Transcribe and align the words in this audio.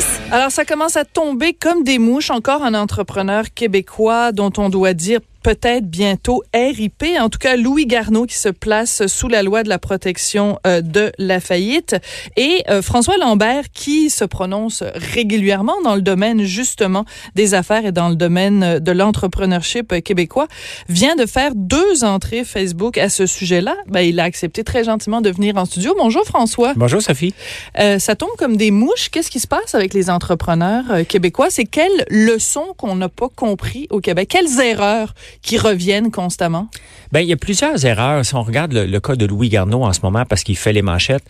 6. 0.00 0.20
Alors, 0.32 0.50
ça 0.50 0.64
commence 0.64 0.96
à 0.96 1.04
tomber 1.04 1.52
comme 1.52 1.84
des 1.84 1.98
mouches. 1.98 2.30
Encore 2.30 2.64
un 2.64 2.74
entrepreneur 2.74 3.44
québécois 3.54 4.32
dont 4.32 4.52
on 4.56 4.68
doit 4.68 4.92
dire 4.92 5.20
peut-être 5.44 5.86
bientôt 5.86 6.42
RIP. 6.54 7.04
En 7.20 7.28
tout 7.28 7.38
cas, 7.38 7.56
Louis 7.56 7.86
Garneau 7.86 8.24
qui 8.26 8.34
se 8.34 8.48
place 8.48 9.06
sous 9.06 9.28
la 9.28 9.42
loi 9.42 9.62
de 9.62 9.68
la 9.68 9.78
protection 9.78 10.58
euh, 10.66 10.80
de 10.80 11.12
la 11.18 11.38
faillite 11.38 11.96
et 12.36 12.64
euh, 12.68 12.82
François 12.82 13.18
Lambert 13.18 13.64
qui 13.72 14.10
se 14.10 14.24
prononce 14.24 14.82
régulièrement 14.94 15.80
dans 15.84 15.94
le 15.94 16.02
domaine 16.02 16.42
justement 16.42 17.04
des 17.34 17.54
affaires 17.54 17.84
et 17.84 17.92
dans 17.92 18.08
le 18.08 18.16
domaine 18.16 18.78
de 18.78 18.92
l'entrepreneurship 18.92 20.02
québécois 20.02 20.48
vient 20.88 21.14
de 21.14 21.26
faire 21.26 21.52
deux 21.54 22.04
entrées 22.04 22.44
Facebook 22.44 22.98
à 22.98 23.08
ce 23.08 23.26
sujet-là. 23.26 23.76
Ben, 23.88 24.00
il 24.00 24.18
a 24.20 24.24
accepté 24.24 24.64
très 24.64 24.84
gentiment 24.84 25.20
de 25.20 25.30
venir 25.30 25.56
en 25.56 25.66
studio. 25.66 25.94
Bonjour 25.96 26.24
François. 26.24 26.72
Bonjour 26.74 27.02
Sophie. 27.02 27.34
Euh, 27.78 27.98
ça 27.98 28.16
tombe 28.16 28.30
comme 28.38 28.56
des 28.56 28.70
mouches. 28.70 29.10
Qu'est-ce 29.10 29.30
qui 29.30 29.40
se 29.40 29.46
passe 29.46 29.74
avec 29.74 29.92
les 29.92 30.08
entrepreneurs 30.08 30.84
euh, 30.90 31.04
québécois? 31.04 31.48
C'est 31.50 31.64
quelles 31.64 32.06
leçons 32.08 32.74
qu'on 32.76 32.96
n'a 32.96 33.08
pas 33.08 33.28
compris 33.28 33.86
au 33.90 34.00
Québec? 34.00 34.28
Quelles 34.30 34.60
erreurs 34.60 35.14
qui 35.42 35.58
reviennent 35.58 36.10
constamment? 36.10 36.68
Ben, 37.12 37.20
il 37.20 37.28
y 37.28 37.32
a 37.32 37.36
plusieurs 37.36 37.84
erreurs. 37.84 38.24
Si 38.24 38.34
on 38.34 38.42
regarde 38.42 38.72
le, 38.72 38.86
le 38.86 39.00
cas 39.00 39.16
de 39.16 39.26
Louis 39.26 39.48
Garneau 39.48 39.84
en 39.84 39.92
ce 39.92 40.00
moment 40.02 40.24
parce 40.24 40.42
qu'il 40.42 40.56
fait 40.56 40.72
les 40.72 40.82
manchettes, 40.82 41.24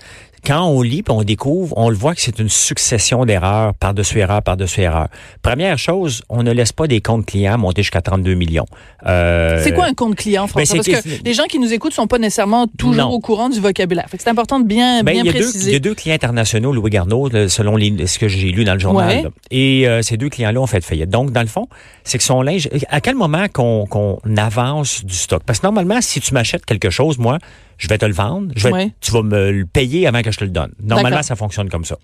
quand 0.46 0.66
on 0.66 0.82
lit 0.82 0.98
et 1.06 1.10
on 1.10 1.22
découvre, 1.22 1.74
on 1.76 1.88
le 1.88 1.96
voit 1.96 2.14
que 2.14 2.20
c'est 2.20 2.38
une 2.38 2.48
succession 2.48 3.24
d'erreurs 3.24 3.74
par-dessus 3.74 4.18
erreur 4.18 4.42
par-dessus 4.42 4.80
erreur. 4.82 5.08
Première 5.42 5.78
chose, 5.78 6.22
on 6.28 6.42
ne 6.42 6.52
laisse 6.52 6.72
pas 6.72 6.86
des 6.86 7.00
comptes 7.00 7.26
clients 7.26 7.58
monter 7.58 7.82
jusqu'à 7.82 8.00
32 8.02 8.34
millions. 8.34 8.66
Euh, 9.06 9.60
c'est 9.62 9.72
quoi 9.72 9.86
un 9.86 9.94
compte 9.94 10.16
client, 10.16 10.46
François? 10.46 10.78
Ben, 10.78 10.92
Parce 10.92 11.02
que 11.02 11.24
les 11.24 11.34
gens 11.34 11.44
qui 11.44 11.58
nous 11.58 11.72
écoutent 11.72 11.92
sont 11.94 12.06
pas 12.06 12.18
nécessairement 12.18 12.66
toujours 12.78 13.04
Non. 13.08 13.10
au 13.10 13.20
courant 13.20 13.48
du 13.48 13.60
vocabulaire. 13.60 14.06
Fait 14.08 14.16
que 14.16 14.22
c'est 14.22 14.30
important 14.30 14.60
de 14.60 14.66
bien, 14.66 15.02
Ben, 15.02 15.12
bien 15.12 15.22
il, 15.22 15.26
y 15.26 15.30
a 15.30 15.32
deux, 15.32 15.38
préciser. 15.40 15.70
il 15.70 15.72
y 15.74 15.76
a 15.76 15.80
deux 15.80 15.94
clients 15.94 16.14
internationaux, 16.14 16.72
Louis 16.72 16.90
Garneau, 16.90 17.28
selon 17.48 17.76
les- 17.76 18.06
ce 18.06 18.18
que 18.18 18.28
j'ai 18.28 18.50
lu 18.50 18.64
dans 18.64 18.74
le 18.74 18.80
journal. 18.80 19.08
Ouais. 19.24 19.30
Et 19.50 19.88
euh, 19.88 20.02
ces 20.02 20.16
deux 20.16 20.28
clients-là 20.28 20.60
ont 20.60 20.66
fait 20.66 20.84
faillite. 20.84 21.10
Donc, 21.10 21.32
dans 21.32 21.42
le 21.42 21.46
fond, 21.48 21.68
c'est 22.04 22.18
que 22.18 22.24
son 22.24 22.42
linge... 22.42 22.68
À 22.88 23.00
quel 23.00 23.14
moment 23.14 23.46
qu'on 23.52 23.86
qu'on 23.86 24.18
avance 24.36 25.04
du 25.04 25.14
stock? 25.14 25.42
Parce 25.44 25.60
que 25.60 25.66
normalement, 25.66 26.00
si 26.00 26.20
tu 26.20 26.34
m'achètes 26.34 26.64
quelque 26.64 26.90
chose, 26.90 27.18
moi, 27.18 27.38
je 27.78 27.88
vais 27.88 27.98
te 27.98 28.04
le 28.06 28.12
vendre, 28.12 28.52
je 28.56 28.68
vais, 28.68 28.72
Ouais. 28.72 28.90
tu 29.00 29.10
vas 29.12 29.22
me 29.22 29.50
le 29.50 29.66
payer 29.66 30.06
avant 30.06 30.22
que 30.22 30.30
je 30.30 30.38
te 30.38 30.44
le 30.44 30.50
donne. 30.50 30.72
Normalement, 30.82 31.22
ça 31.22 31.36
fonctionne 31.36 31.68
comme 31.68 31.84
ça. 31.84 31.96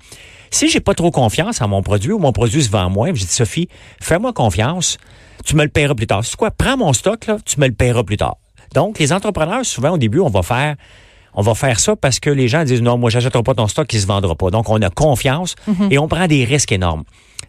Si 0.50 0.68
j'ai 0.68 0.80
pas 0.80 0.94
trop 0.94 1.10
confiance 1.10 1.60
en 1.60 1.68
mon 1.68 1.82
produit 1.82 2.12
ou 2.12 2.18
mon 2.18 2.32
produit 2.32 2.62
se 2.62 2.70
vend 2.70 2.90
moins, 2.90 3.08
je 3.14 3.20
dis 3.24 3.26
Sophie, 3.32 3.68
fais-moi 4.00 4.32
confiance, 4.32 4.98
tu 5.44 5.54
me 5.56 5.62
le 5.62 5.68
paieras 5.68 5.94
plus 5.94 6.06
tard. 6.08 6.24
C'est 6.24 6.36
quoi? 6.36 6.50
Prends 6.50 6.76
mon 6.76 6.92
stock, 6.92 7.26
là, 7.26 7.36
tu 7.44 7.60
me 7.60 7.66
le 7.66 7.72
paieras 7.72 8.02
plus 8.02 8.16
tard. 8.16 8.36
Donc, 8.74 8.98
les 8.98 9.12
entrepreneurs, 9.12 9.64
souvent, 9.64 9.90
au 9.90 9.98
début, 9.98 10.20
on 10.20 10.28
va 10.28 10.42
faire 10.42 10.76
on 11.32 11.42
va 11.42 11.54
faire 11.54 11.78
ça 11.78 11.94
parce 11.94 12.18
que 12.18 12.28
les 12.28 12.48
gens 12.48 12.64
disent 12.64 12.82
non, 12.82 12.98
moi, 12.98 13.08
j'achèterai 13.08 13.44
pas 13.44 13.54
ton 13.54 13.68
stock 13.68 13.86
qui 13.86 14.00
se 14.00 14.06
vendra 14.08 14.34
pas. 14.34 14.50
Donc, 14.50 14.68
on 14.68 14.82
a 14.82 14.90
confiance 14.90 15.54
et 15.90 15.96
on 15.98 16.08
prend 16.08 16.26
des 16.26 16.44
risques 16.44 16.72
énormes. 16.72 17.04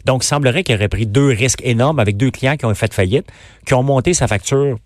Donc, 0.06 0.24
il 0.24 0.28
semblerait 0.28 0.64
qu'il 0.64 0.76
aurait 0.76 0.88
pris 0.88 1.08
deux 1.08 1.30
risques 1.30 1.62
énormes 1.64 1.98
avec 2.00 2.16
deux 2.16 2.30
clients 2.30 2.58
qui 2.58 2.66
ont 2.66 2.74
fait 2.76 2.94
faillite, 2.94 3.26
qui 3.66 3.74
ont 3.74 3.82
monté 3.82 4.14
sa 4.14 4.28
facture, 4.28 4.78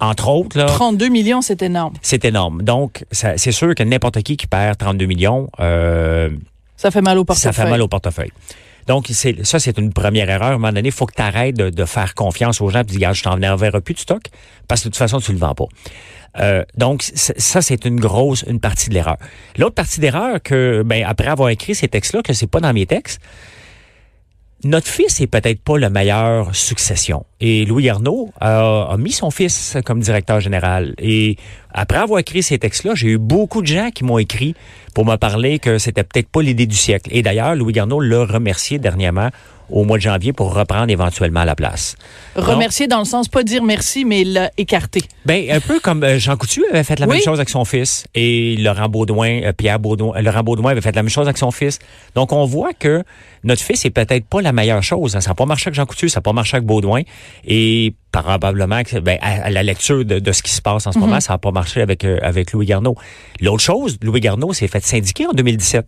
entre 0.00 0.28
autres, 0.28 0.58
là. 0.58 0.66
32 0.66 1.08
millions, 1.08 1.42
c'est 1.42 1.62
énorme. 1.62 1.94
C'est 2.02 2.24
énorme. 2.24 2.62
Donc, 2.62 3.04
c'est 3.10 3.52
sûr 3.52 3.74
que 3.74 3.82
n'importe 3.82 4.22
qui 4.22 4.36
qui 4.36 4.46
perd 4.46 4.78
32 4.78 5.06
millions, 5.06 5.48
euh, 5.60 6.30
Ça 6.76 6.90
fait 6.90 7.02
mal 7.02 7.18
au 7.18 7.24
portefeuille. 7.24 7.52
ça 7.52 7.64
fait 7.64 7.70
mal 7.70 7.82
au 7.82 7.88
portefeuille. 7.88 8.32
Donc, 8.86 9.06
ça, 9.08 9.60
c'est 9.60 9.78
une 9.78 9.92
première 9.92 10.30
erreur. 10.30 10.48
À 10.48 10.52
un 10.52 10.58
moment 10.58 10.72
donné, 10.72 10.88
il 10.88 10.92
faut 10.92 11.06
que 11.06 11.14
tu 11.14 11.22
arrêtes 11.22 11.56
de, 11.56 11.70
de 11.70 11.84
faire 11.84 12.14
confiance 12.14 12.60
aux 12.60 12.70
gens 12.70 12.80
et 12.80 12.84
dire, 12.84 12.96
regarde, 12.96 13.14
je 13.14 13.22
t'en 13.22 13.40
enverrai 13.42 13.80
plus 13.82 13.94
de 13.94 14.00
stock 14.00 14.22
parce 14.66 14.80
que 14.80 14.88
de 14.88 14.92
toute 14.92 14.98
façon, 14.98 15.20
tu 15.20 15.32
le 15.32 15.38
vends 15.38 15.54
pas. 15.54 15.66
Euh, 16.38 16.64
donc, 16.76 17.02
ça, 17.02 17.62
c'est 17.62 17.84
une 17.84 18.00
grosse, 18.00 18.44
une 18.48 18.60
partie 18.60 18.88
de 18.88 18.94
l'erreur. 18.94 19.16
L'autre 19.58 19.74
partie 19.74 20.00
d'erreur 20.00 20.42
que, 20.42 20.82
ben, 20.84 21.04
après 21.06 21.28
avoir 21.28 21.50
écrit 21.50 21.74
ces 21.74 21.88
textes-là, 21.88 22.22
que 22.22 22.32
c'est 22.32 22.46
pas 22.46 22.60
dans 22.60 22.72
mes 22.72 22.86
textes, 22.86 23.20
notre 24.64 24.86
fils 24.86 25.20
est 25.20 25.26
peut-être 25.26 25.62
pas 25.62 25.78
la 25.78 25.90
meilleure 25.90 26.54
succession. 26.54 27.24
Et 27.40 27.64
Louis 27.64 27.88
Arnaud 27.88 28.30
a, 28.40 28.88
a 28.90 28.96
mis 28.96 29.12
son 29.12 29.30
fils 29.30 29.76
comme 29.84 30.00
directeur 30.00 30.40
général. 30.40 30.94
Et 30.98 31.36
après 31.72 31.98
avoir 31.98 32.18
écrit 32.20 32.42
ces 32.42 32.58
textes-là, 32.58 32.94
j'ai 32.94 33.08
eu 33.08 33.18
beaucoup 33.18 33.62
de 33.62 33.66
gens 33.66 33.90
qui 33.94 34.04
m'ont 34.04 34.18
écrit 34.18 34.54
pour 34.94 35.04
me 35.06 35.16
parler 35.16 35.58
que 35.58 35.78
c'était 35.78 36.02
peut-être 36.04 36.28
pas 36.28 36.42
l'idée 36.42 36.66
du 36.66 36.76
siècle. 36.76 37.10
Et 37.12 37.22
d'ailleurs, 37.22 37.54
Louis 37.54 37.72
Garneau 37.72 38.00
l'a 38.00 38.24
remercié 38.24 38.78
dernièrement 38.78 39.28
au 39.72 39.84
mois 39.84 39.98
de 39.98 40.02
janvier 40.02 40.32
pour 40.32 40.52
reprendre 40.52 40.90
éventuellement 40.90 41.44
la 41.44 41.54
place. 41.54 41.94
Remercier 42.34 42.88
dans 42.88 42.98
le 42.98 43.04
sens, 43.04 43.28
pas 43.28 43.44
dire 43.44 43.62
merci, 43.62 44.04
mais 44.04 44.24
l'a 44.24 44.50
écarté. 44.58 45.00
Ben 45.26 45.48
un 45.48 45.60
peu 45.60 45.78
comme 45.78 46.02
euh, 46.02 46.18
Jean 46.18 46.36
Coutu 46.36 46.64
avait 46.72 46.82
fait 46.82 46.98
la 46.98 47.06
Oui. 47.06 47.14
même 47.18 47.22
chose 47.22 47.38
avec 47.38 47.48
son 47.50 47.64
fils 47.64 48.04
et 48.16 48.56
Laurent 48.58 48.88
Baudouin, 48.88 49.42
euh, 49.44 49.52
Pierre 49.52 49.78
Baudouin, 49.78 50.16
euh, 50.16 50.22
Laurent 50.22 50.42
Baudouin 50.42 50.72
avait 50.72 50.80
fait 50.80 50.96
la 50.96 51.04
même 51.04 51.08
chose 51.10 51.28
avec 51.28 51.38
son 51.38 51.52
fils. 51.52 51.78
Donc 52.16 52.32
on 52.32 52.44
voit 52.46 52.72
que 52.72 53.04
notre 53.44 53.62
fils 53.62 53.84
est 53.84 53.90
peut-être 53.90 54.24
pas 54.26 54.42
la 54.42 54.50
meilleure 54.52 54.82
chose. 54.82 55.14
hein. 55.14 55.20
Ça 55.20 55.30
n'a 55.30 55.34
pas 55.36 55.46
marché 55.46 55.68
avec 55.68 55.76
Jean 55.76 55.86
Coutu, 55.86 56.08
ça 56.08 56.18
n'a 56.18 56.22
pas 56.22 56.32
marché 56.32 56.56
avec 56.56 56.66
Baudouin 56.66 57.02
et 57.46 57.94
probablement 58.12 58.82
que 58.82 58.98
ben, 58.98 59.18
à, 59.22 59.44
à 59.46 59.50
la 59.50 59.62
lecture 59.62 60.04
de, 60.04 60.18
de 60.18 60.32
ce 60.32 60.42
qui 60.42 60.50
se 60.52 60.60
passe 60.62 60.86
en 60.86 60.92
ce 60.92 60.98
moment, 60.98 61.20
ça 61.20 61.34
n'a 61.34 61.38
pas 61.38 61.50
marché 61.52 61.80
avec 61.80 62.04
euh, 62.04 62.18
avec 62.22 62.52
Louis 62.52 62.66
Garneau. 62.66 62.96
L'autre 63.40 63.62
chose, 63.62 63.98
Louis 64.02 64.20
Garneau 64.20 64.52
s'est 64.52 64.68
fait 64.68 64.84
syndiquer 64.84 65.26
en 65.26 65.32
2017. 65.32 65.86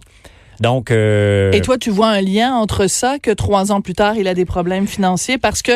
Donc 0.61 0.91
euh, 0.91 1.51
Et 1.53 1.61
toi, 1.63 1.79
tu 1.79 1.91
vois 1.91 2.09
un 2.11 2.21
lien 2.21 2.55
entre 2.55 2.87
ça 2.87 3.19
que 3.19 3.31
trois 3.33 3.73
ans 3.73 3.81
plus 3.81 3.95
tard, 3.95 4.15
il 4.17 4.29
a 4.29 4.35
des 4.35 4.45
problèmes 4.45 4.87
financiers 4.87 5.39
parce 5.39 5.63
que, 5.63 5.73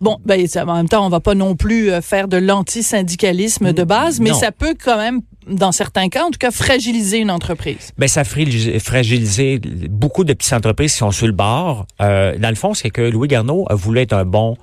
bon, 0.00 0.18
ben, 0.24 0.44
en 0.66 0.74
même 0.74 0.88
temps, 0.88 1.06
on 1.06 1.10
va 1.10 1.20
pas 1.20 1.34
non 1.34 1.54
plus 1.54 1.90
euh, 1.92 2.00
faire 2.00 2.26
de 2.26 2.38
l'antisyndicalisme 2.38 3.72
de 3.72 3.84
base, 3.84 4.20
mais 4.20 4.30
non. 4.30 4.36
ça 4.36 4.50
peut 4.50 4.74
quand 4.82 4.96
même, 4.96 5.20
dans 5.48 5.72
certains 5.72 6.08
cas, 6.08 6.24
en 6.24 6.30
tout 6.30 6.38
cas, 6.38 6.50
fragiliser 6.50 7.18
une 7.18 7.30
entreprise. 7.30 7.92
Ben, 7.98 8.08
ça 8.08 8.20
a 8.20 8.24
fragil- 8.24 8.80
fragilisé 8.80 9.60
beaucoup 9.90 10.24
de 10.24 10.32
petites 10.32 10.52
entreprises 10.54 10.92
qui 10.92 10.98
sont 10.98 11.10
sur 11.12 11.26
le 11.26 11.32
bord. 11.32 11.86
Euh, 12.00 12.36
dans 12.38 12.48
le 12.50 12.54
fond, 12.56 12.74
c'est 12.74 12.90
que 12.90 13.02
Louis 13.02 13.28
Garneau 13.28 13.66
a 13.68 13.74
voulu 13.74 14.00
être 14.00 14.14
un 14.14 14.24
bon 14.24 14.56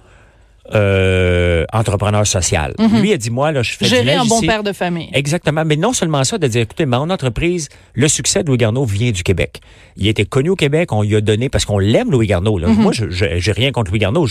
euh, 0.73 1.65
entrepreneur 1.73 2.25
social. 2.25 2.75
Lui 3.01 3.13
a 3.13 3.17
dit, 3.17 3.29
moi, 3.29 3.51
là, 3.51 3.63
je 3.63 3.71
fais 3.71 3.85
Gérer 3.85 4.13
un 4.13 4.25
bon 4.25 4.37
ici. 4.37 4.47
père 4.47 4.63
de 4.63 4.71
famille. 4.73 5.09
Exactement. 5.13 5.63
Mais 5.65 5.75
non 5.75 5.93
seulement 5.93 6.23
ça, 6.23 6.37
de 6.37 6.47
dire, 6.47 6.61
écoutez, 6.61 6.85
mon 6.85 7.09
entreprise, 7.09 7.69
le 7.93 8.07
succès 8.07 8.43
de 8.43 8.47
Louis 8.47 8.57
Garneau 8.57 8.85
vient 8.85 9.11
du 9.11 9.23
Québec. 9.23 9.59
Il 9.97 10.07
était 10.07 10.25
connu 10.25 10.49
au 10.49 10.55
Québec, 10.55 10.91
on 10.91 11.01
lui 11.01 11.15
a 11.15 11.21
donné, 11.21 11.49
parce 11.49 11.65
qu'on 11.65 11.79
l'aime, 11.79 12.11
Louis 12.11 12.27
Garneau. 12.27 12.57
Là. 12.57 12.67
Moi, 12.67 12.91
je 12.93 13.05
j'ai 13.09 13.51
rien 13.51 13.71
contre 13.71 13.91
Louis 13.91 13.99
Garneau, 13.99 14.27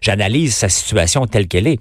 j'analyse 0.00 0.54
sa 0.54 0.68
situation 0.68 1.26
telle 1.26 1.46
qu'elle 1.46 1.66
est. 1.66 1.78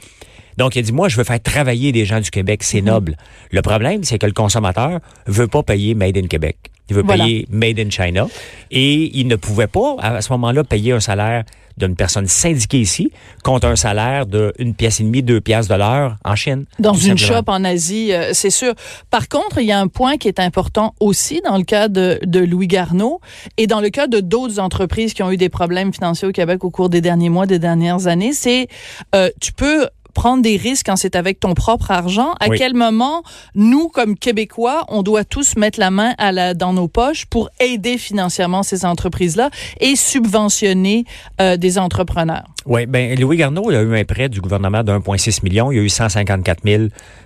Donc, 0.57 0.75
il 0.75 0.79
a 0.79 0.81
dit, 0.83 0.91
moi, 0.91 1.09
je 1.09 1.17
veux 1.17 1.23
faire 1.23 1.41
travailler 1.41 1.91
des 1.91 2.05
gens 2.05 2.19
du 2.19 2.29
Québec, 2.29 2.61
c'est 2.63 2.81
noble. 2.81 3.17
Le 3.51 3.61
problème, 3.61 4.03
c'est 4.03 4.19
que 4.19 4.25
le 4.25 4.33
consommateur 4.33 4.99
veut 5.25 5.47
pas 5.47 5.63
payer 5.63 5.95
Made 5.95 6.17
in 6.17 6.27
Québec. 6.27 6.57
Il 6.93 6.97
veut 6.97 7.03
Voilà. 7.03 7.23
payer 7.25 7.47
Made 7.49 7.79
in 7.79 7.89
China. 7.89 8.27
Et 8.71 9.17
il 9.17 9.27
ne 9.27 9.35
pouvait 9.35 9.67
pas, 9.67 9.95
à 9.99 10.21
ce 10.21 10.31
moment-là, 10.33 10.63
payer 10.63 10.91
un 10.91 10.99
salaire 10.99 11.43
d'une 11.75 11.95
personne 11.95 12.27
syndiquée 12.27 12.81
ici 12.81 13.11
contre 13.43 13.65
un 13.65 13.75
salaire 13.75 14.27
de 14.27 14.53
une 14.59 14.75
pièce 14.75 14.99
et 14.99 15.03
demie, 15.03 15.23
deux 15.23 15.41
pièces 15.41 15.67
de 15.67 15.73
l'heure 15.73 16.17
en 16.23 16.35
Chine. 16.35 16.65
Dans 16.77 16.93
une 16.93 17.17
simplement. 17.17 17.39
shop 17.39 17.43
en 17.47 17.63
Asie, 17.63 18.13
euh, 18.13 18.29
c'est 18.33 18.51
sûr. 18.51 18.73
Par 19.09 19.27
contre, 19.27 19.57
il 19.59 19.65
y 19.65 19.71
a 19.71 19.79
un 19.79 19.87
point 19.87 20.17
qui 20.17 20.27
est 20.27 20.39
important 20.39 20.93
aussi 20.99 21.41
dans 21.43 21.57
le 21.57 21.63
cas 21.63 21.87
de, 21.87 22.19
de 22.23 22.39
Louis 22.41 22.67
Garneau 22.67 23.21
et 23.57 23.65
dans 23.65 23.81
le 23.81 23.89
cas 23.89 24.05
de 24.05 24.19
d'autres 24.19 24.59
entreprises 24.59 25.15
qui 25.15 25.23
ont 25.23 25.31
eu 25.31 25.37
des 25.37 25.49
problèmes 25.49 25.91
financiers 25.91 26.27
au 26.27 26.31
Québec 26.31 26.63
au 26.63 26.69
cours 26.69 26.89
des 26.89 27.01
derniers 27.01 27.29
mois, 27.29 27.47
des 27.47 27.57
dernières 27.59 28.05
années, 28.05 28.33
c'est 28.33 28.67
euh, 29.15 29.31
tu 29.41 29.51
peux 29.51 29.87
prendre 30.13 30.41
des 30.43 30.57
risques 30.57 30.85
quand 30.85 30.95
c'est 30.95 31.15
avec 31.15 31.39
ton 31.39 31.53
propre 31.53 31.91
argent. 31.91 32.33
À 32.39 32.49
Oui. 32.49 32.57
quel 32.57 32.73
moment, 32.73 33.23
nous, 33.55 33.89
comme 33.89 34.17
Québécois, 34.17 34.85
on 34.89 35.03
doit 35.03 35.23
tous 35.23 35.55
mettre 35.55 35.79
la 35.79 35.91
main 35.91 36.13
à 36.17 36.31
la, 36.31 36.53
dans 36.53 36.73
nos 36.73 36.87
poches 36.87 37.25
pour 37.25 37.49
aider 37.59 37.97
financièrement 37.97 38.63
ces 38.63 38.85
entreprises-là 38.85 39.49
et 39.79 39.95
subventionner 39.95 41.05
euh, 41.41 41.57
des 41.57 41.77
entrepreneurs? 41.77 42.43
Oui, 42.65 42.85
ben 42.85 43.19
Louis 43.19 43.37
Garneau 43.37 43.69
il 43.71 43.75
a 43.75 43.81
eu 43.81 43.97
un 43.99 44.05
prêt 44.05 44.29
du 44.29 44.39
gouvernement 44.39 44.83
de 44.83 44.91
1,6 44.93 45.43
million. 45.43 45.71
Il 45.71 45.75
y 45.75 45.79
a 45.79 45.83
eu 45.83 45.89
154 45.89 46.59
000 46.63 46.83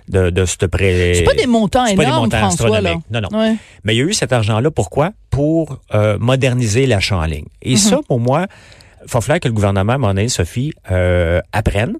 de, 0.08 0.30
de 0.30 0.44
ce 0.44 0.66
prêt. 0.66 1.12
C'est 1.14 1.22
pas 1.22 1.34
des 1.34 1.46
montants 1.46 1.86
c'est 1.86 1.94
pas 1.94 2.02
des 2.04 2.08
énormes, 2.08 2.24
montants 2.24 2.38
François, 2.38 2.80
là. 2.80 2.94
Non, 3.10 3.20
non. 3.20 3.38
Ouais. 3.38 3.54
Mais 3.84 3.94
il 3.94 3.98
y 3.98 4.02
a 4.02 4.04
eu 4.04 4.12
cet 4.14 4.32
argent-là, 4.32 4.70
pourquoi? 4.70 5.12
Pour 5.30 5.78
euh, 5.94 6.18
moderniser 6.18 6.86
l'achat 6.86 7.16
en 7.18 7.24
ligne. 7.24 7.46
Et 7.62 7.76
ça, 7.76 8.00
pour 8.08 8.18
moi, 8.18 8.46
il 9.04 9.10
va 9.12 9.20
falloir 9.20 9.40
que 9.40 9.48
le 9.48 9.54
gouvernement, 9.54 9.92
à 9.92 9.94
un 9.94 9.98
moment 9.98 10.14
donné, 10.14 10.28
Sophie, 10.28 10.72
euh, 10.90 11.40
apprenne 11.52 11.94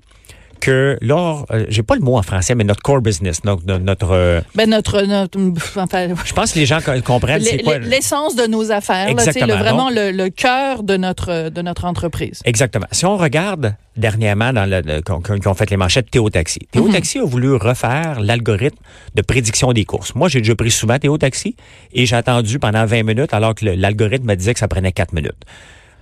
que 0.60 0.98
lors, 1.00 1.46
euh, 1.50 1.64
j'ai 1.68 1.82
pas 1.82 1.94
le 1.94 2.00
mot 2.00 2.16
en 2.16 2.22
français, 2.22 2.54
mais 2.54 2.64
notre 2.64 2.82
core 2.82 3.00
business, 3.00 3.40
donc 3.42 3.60
no- 3.66 3.78
notre, 3.78 4.10
euh, 4.12 4.40
Ben 4.54 4.68
notre, 4.68 5.02
notre 5.02 5.38
enfin, 5.76 6.08
je 6.24 6.32
pense 6.32 6.52
que 6.52 6.58
les 6.58 6.66
gens 6.66 6.80
co- 6.80 6.92
comprennent 7.04 7.42
c'est 7.42 7.58
quoi. 7.62 7.78
l'essence 7.78 8.36
de 8.36 8.46
nos 8.46 8.70
affaires, 8.72 9.12
là, 9.14 9.24
le, 9.24 9.54
vraiment 9.54 9.86
Donc- 9.86 9.94
le, 9.96 10.10
le 10.12 10.28
cœur 10.30 10.82
de 10.82 10.96
notre 10.96 11.48
de 11.50 11.62
notre 11.62 11.84
entreprise. 11.84 12.40
Exactement. 12.44 12.86
Si 12.92 13.04
on 13.06 13.16
regarde 13.16 13.74
dernièrement 13.96 14.52
dans 14.52 14.64
le, 14.64 14.80
le- 14.80 15.00
qu'on- 15.02 15.20
qu'on- 15.20 15.38
qui 15.38 15.48
ont 15.48 15.54
fait 15.54 15.68
les 15.70 15.76
manchettes 15.76 16.10
Théo 16.10 16.30
Taxi. 16.30 16.60
Théo 16.70 16.88
Taxi 16.88 17.18
a 17.18 17.24
voulu 17.24 17.54
refaire 17.56 18.20
l'algorithme 18.20 18.78
de 19.14 19.22
prédiction 19.22 19.72
des 19.72 19.84
courses. 19.84 20.14
Moi, 20.14 20.28
j'ai 20.28 20.38
déjà 20.40 20.54
pris 20.54 20.70
souvent 20.70 20.98
Théo 20.98 21.18
Taxi 21.18 21.56
et 21.92 22.06
j'ai 22.06 22.14
attendu 22.16 22.58
pendant 22.60 22.86
20 22.86 23.02
minutes 23.02 23.34
alors 23.34 23.54
que 23.56 23.64
l'algorithme 23.64 24.26
me 24.28 24.34
disait 24.36 24.54
que 24.54 24.60
ça 24.60 24.68
prenait 24.68 24.92
4 24.92 25.12
minutes. 25.14 25.34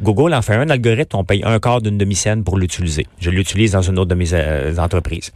Google 0.03 0.35
en 0.35 0.43
fait 0.43 0.55
un 0.55 0.69
algorithme, 0.69 1.17
on 1.17 1.25
paye 1.25 1.43
un 1.45 1.59
quart 1.59 1.81
d'une 1.81 1.99
demi-scène 1.99 2.45
pour 2.45 2.59
l'utiliser. 2.59 3.07
Je 3.19 3.31
l'utilise 3.31 3.73
dans 3.73 3.83
une 3.83 3.99
autre 3.99 4.11
de 4.11 4.15
mes 4.15 4.33
euh, 4.33 4.77
entreprises. 4.79 5.33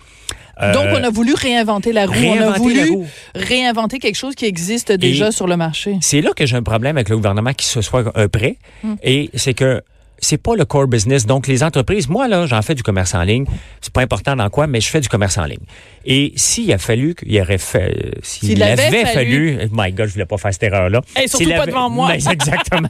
Euh, 0.63 0.75
Donc, 0.75 0.87
on 0.93 1.03
a 1.03 1.11
voulu 1.11 1.33
réinventer 1.35 1.93
la 1.93 2.07
roue. 2.07 2.15
On 2.15 2.41
a 2.41 2.59
voulu 2.59 2.99
réinventer 3.35 3.99
quelque 3.99 4.17
chose 4.17 4.35
qui 4.35 4.45
existe 4.45 4.93
déjà 4.93 5.33
sur 5.33 5.47
le 5.47 5.57
marché. 5.57 5.97
C'est 6.03 6.21
là 6.21 6.33
que 6.37 6.45
j'ai 6.45 6.57
un 6.57 6.63
problème 6.63 6.97
avec 6.97 7.09
le 7.09 7.17
gouvernement 7.17 7.53
qui 7.55 7.65
se 7.67 7.81
soit 7.81 8.13
un 8.15 8.29
prêt. 8.29 8.57
Hum. 8.85 8.97
Et 9.03 9.31
c'est 9.35 9.55
que 9.55 9.83
c'est 10.21 10.39
pas 10.39 10.55
le 10.55 10.65
core 10.65 10.87
business. 10.87 11.27
Donc, 11.27 11.47
les 11.47 11.63
entreprises, 11.63 12.09
moi, 12.09 12.29
là, 12.29 12.47
j'en 12.47 12.63
fais 12.63 12.75
du 12.75 12.83
commerce 12.83 13.15
en 13.15 13.23
ligne. 13.23 13.45
C'est 13.81 13.93
pas 13.93 14.03
important 14.03 14.37
dans 14.37 14.49
quoi, 14.51 14.67
mais 14.67 14.81
je 14.81 14.89
fais 14.89 15.01
du 15.01 15.09
commerce 15.09 15.39
en 15.39 15.45
ligne. 15.45 15.65
Et 16.05 16.33
s'il 16.37 16.73
a 16.73 16.79
fallu 16.79 17.15
qu'il 17.15 17.41
aurait 17.41 17.59
fait, 17.59 18.19
s'il 18.23 18.63
avait, 18.63 19.05
fallu, 19.07 19.59
oh 19.63 19.69
my 19.73 19.93
God, 19.93 20.07
je 20.07 20.13
voulais 20.15 20.27
pas 20.27 20.39
faire 20.39 20.53
cette 20.53 20.63
erreur-là. 20.63 21.01
Et 21.21 21.29
surtout 21.29 21.51
pas 21.51 21.67
devant 21.67 21.91
moi. 21.91 22.15
exactement. 22.15 22.89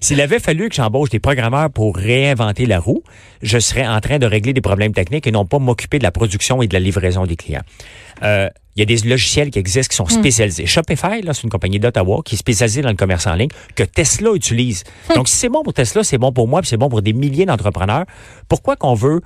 s'il 0.00 0.20
avait 0.20 0.40
fallu 0.40 0.68
que 0.68 0.74
j'embauche 0.74 1.10
des 1.10 1.20
programmeurs 1.20 1.70
pour 1.70 1.96
réinventer 1.96 2.66
la 2.66 2.80
roue, 2.80 3.02
je 3.42 3.58
serais 3.58 3.86
en 3.86 4.00
train 4.00 4.18
de 4.18 4.26
régler 4.26 4.52
des 4.52 4.60
problèmes 4.60 4.92
techniques 4.92 5.26
et 5.26 5.32
non 5.32 5.44
pas 5.44 5.58
m'occuper 5.58 5.98
de 5.98 6.04
la 6.04 6.12
production 6.12 6.62
et 6.62 6.68
de 6.68 6.74
la 6.74 6.80
livraison 6.80 7.26
des 7.26 7.36
clients. 7.36 7.62
Euh, 8.22 8.48
il 8.74 8.80
y 8.80 8.82
a 8.82 8.86
des 8.86 9.06
logiciels 9.06 9.50
qui 9.50 9.58
existent 9.58 9.90
qui 9.90 9.96
sont 9.96 10.04
hmm. 10.04 10.20
spécialisés. 10.20 10.66
Shopify, 10.66 11.20
là, 11.22 11.34
c'est 11.34 11.42
une 11.42 11.50
compagnie 11.50 11.78
d'Ottawa 11.78 12.22
qui 12.24 12.36
est 12.36 12.38
spécialisée 12.38 12.80
dans 12.80 12.88
le 12.88 12.96
commerce 12.96 13.26
en 13.26 13.34
ligne 13.34 13.50
que 13.74 13.82
Tesla 13.82 14.30
utilise. 14.34 14.84
Hmm. 15.10 15.14
Donc, 15.16 15.28
si 15.28 15.36
c'est 15.36 15.48
bon 15.48 15.62
pour 15.62 15.74
Tesla, 15.74 16.02
c'est 16.04 16.18
bon 16.18 16.32
pour 16.32 16.48
moi, 16.48 16.62
puis 16.62 16.68
c'est 16.68 16.78
bon 16.78 16.88
pour 16.88 17.02
des 17.02 17.12
milliers 17.12 17.44
d'entrepreneurs. 17.44 18.06
Pourquoi 18.48 18.76
qu'on 18.76 18.94
veut 18.94 19.20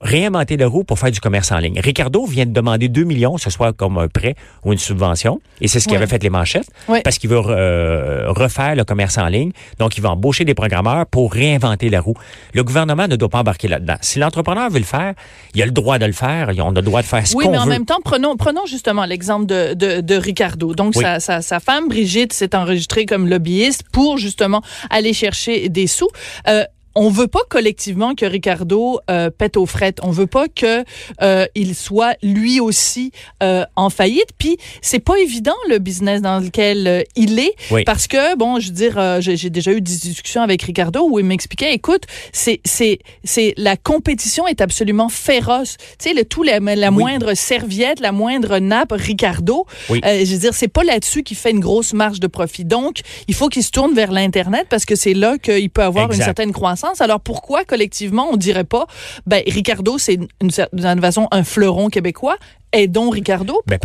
réinventer 0.00 0.56
le 0.56 0.66
roue 0.66 0.84
pour 0.84 0.98
faire 0.98 1.10
du 1.10 1.20
commerce 1.20 1.50
en 1.52 1.58
ligne. 1.58 1.80
Ricardo 1.80 2.24
vient 2.24 2.46
de 2.46 2.52
demander 2.52 2.88
2 2.88 3.04
millions, 3.04 3.36
ce 3.38 3.50
soit 3.50 3.72
comme 3.72 3.98
un 3.98 4.08
prêt 4.08 4.34
ou 4.64 4.72
une 4.72 4.78
subvention, 4.78 5.40
et 5.60 5.68
c'est 5.68 5.80
ce 5.80 5.88
qui 5.88 5.96
avait 5.96 6.06
fait 6.06 6.22
les 6.22 6.30
manchettes, 6.30 6.70
parce 7.04 7.18
qu'il 7.18 7.30
veut 7.30 7.40
euh, 7.46 8.30
refaire 8.30 8.76
le 8.76 8.84
commerce 8.84 9.18
en 9.18 9.26
ligne. 9.26 9.52
Donc, 9.78 9.96
il 9.96 10.02
va 10.02 10.10
embaucher 10.10 10.44
des 10.44 10.54
programmeurs 10.54 11.06
pour 11.06 11.32
réinventer 11.32 11.88
la 11.90 12.00
roue. 12.00 12.14
Le 12.54 12.62
gouvernement 12.62 13.08
ne 13.08 13.16
doit 13.16 13.28
pas 13.28 13.40
embarquer 13.40 13.68
là-dedans. 13.68 13.96
Si 14.00 14.18
l'entrepreneur 14.18 14.70
veut 14.70 14.78
le 14.78 14.84
faire, 14.84 15.14
il 15.54 15.62
a 15.62 15.66
le 15.66 15.72
droit 15.72 15.98
de 15.98 16.06
le 16.06 16.12
faire, 16.12 16.50
on 16.58 16.70
a 16.70 16.74
le 16.74 16.82
droit 16.82 17.02
de 17.02 17.06
faire 17.06 17.26
ce 17.26 17.34
qu'on 17.34 17.40
veut. 17.40 17.46
Oui, 17.46 17.52
mais 17.52 17.58
en 17.58 17.66
même 17.66 17.84
temps, 17.84 18.00
prenons, 18.04 18.36
prenons 18.36 18.66
justement 18.66 19.04
l'exemple 19.04 19.46
de, 19.46 19.74
de, 19.74 20.00
de, 20.00 20.14
Ricardo. 20.14 20.74
Donc, 20.74 20.94
sa, 20.94 21.20
sa, 21.20 21.42
sa, 21.42 21.60
femme, 21.60 21.88
Brigitte, 21.88 22.32
s'est 22.32 22.54
enregistrée 22.54 23.06
comme 23.06 23.28
lobbyiste 23.28 23.84
pour 23.92 24.18
justement 24.18 24.62
aller 24.90 25.12
chercher 25.12 25.68
des 25.68 25.86
sous. 25.86 26.08
Euh, 26.46 26.64
on 27.00 27.10
veut 27.10 27.28
pas 27.28 27.42
collectivement 27.48 28.16
que 28.16 28.26
Ricardo 28.26 28.98
euh, 29.08 29.30
pète 29.30 29.56
aux 29.56 29.66
frettes. 29.66 30.00
On 30.02 30.10
veut 30.10 30.26
pas 30.26 30.48
que 30.48 30.84
euh, 31.22 31.46
il 31.54 31.76
soit 31.76 32.16
lui 32.24 32.58
aussi 32.58 33.12
euh, 33.40 33.64
en 33.76 33.88
faillite. 33.88 34.30
Puis 34.36 34.58
c'est 34.82 34.98
pas 34.98 35.16
évident 35.16 35.54
le 35.68 35.78
business 35.78 36.20
dans 36.22 36.40
lequel 36.40 37.04
il 37.14 37.38
est 37.38 37.54
parce 37.86 38.08
que 38.08 38.36
bon, 38.36 38.58
je 38.58 38.68
veux 38.68 38.74
dire, 38.74 39.20
j'ai 39.20 39.48
déjà 39.48 39.70
eu 39.70 39.80
des 39.80 39.94
discussions 39.94 40.42
avec 40.42 40.60
Ricardo 40.62 41.08
où 41.08 41.20
il 41.20 41.24
m'expliquait, 41.24 41.72
écoute, 41.72 42.02
c'est 42.32 42.60
c'est 42.64 42.98
c'est 43.22 43.54
la 43.56 43.76
compétition 43.76 44.48
est 44.48 44.60
absolument 44.60 45.08
féroce. 45.08 45.76
Tu 46.00 46.08
sais, 46.08 46.14
le 46.14 46.24
tout 46.24 46.42
la, 46.42 46.58
la 46.58 46.90
moindre 46.90 47.34
serviette, 47.34 48.00
la 48.00 48.10
moindre 48.10 48.58
nappe, 48.58 48.92
Ricardo. 48.92 49.66
je 49.88 50.32
veux 50.32 50.38
dire, 50.38 50.54
c'est 50.54 50.66
pas 50.66 50.82
là-dessus 50.82 51.22
qu'il 51.22 51.36
fait 51.36 51.52
une 51.52 51.60
grosse 51.60 51.92
marge 51.92 52.18
de 52.18 52.26
profit. 52.26 52.64
Donc, 52.64 53.02
il 53.28 53.34
faut 53.34 53.48
qu'il 53.48 53.62
se 53.62 53.70
tourne 53.70 53.94
vers 53.94 54.10
l'internet 54.10 54.66
parce 54.68 54.84
que 54.84 54.96
c'est 54.96 55.14
là 55.14 55.38
qu'il 55.38 55.70
peut 55.70 55.84
avoir 55.84 56.10
une 56.10 56.18
certaine 56.18 56.52
croissance 56.52 56.87
alors 57.00 57.20
pourquoi 57.20 57.64
collectivement 57.64 58.28
on 58.32 58.36
dirait 58.36 58.64
pas, 58.64 58.86
ben 59.26 59.42
Ricardo 59.46 59.98
c'est 59.98 60.16
d'une 60.16 60.50
certaine 60.50 61.00
façon 61.00 61.28
un 61.30 61.44
fleuron 61.44 61.88
québécois, 61.88 62.36
aidons 62.72 63.10
Ricardo. 63.10 63.62
Ben, 63.66 63.78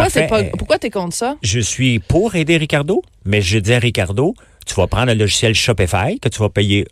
pourquoi 0.57 0.79
tu 0.79 0.87
es 0.87 0.89
contre 0.89 1.15
ça? 1.15 1.35
Je 1.41 1.59
suis 1.59 1.99
pour 1.99 2.35
aider 2.35 2.57
Ricardo, 2.57 3.01
mais 3.25 3.41
je 3.41 3.59
dis 3.59 3.73
à 3.73 3.79
Ricardo, 3.79 4.33
tu 4.65 4.73
vas 4.75 4.87
prendre 4.87 5.07
le 5.07 5.13
logiciel 5.13 5.53
Shopify 5.53 6.19
que 6.19 6.29
tu 6.29 6.39
vas 6.39 6.49
payer 6.49 6.85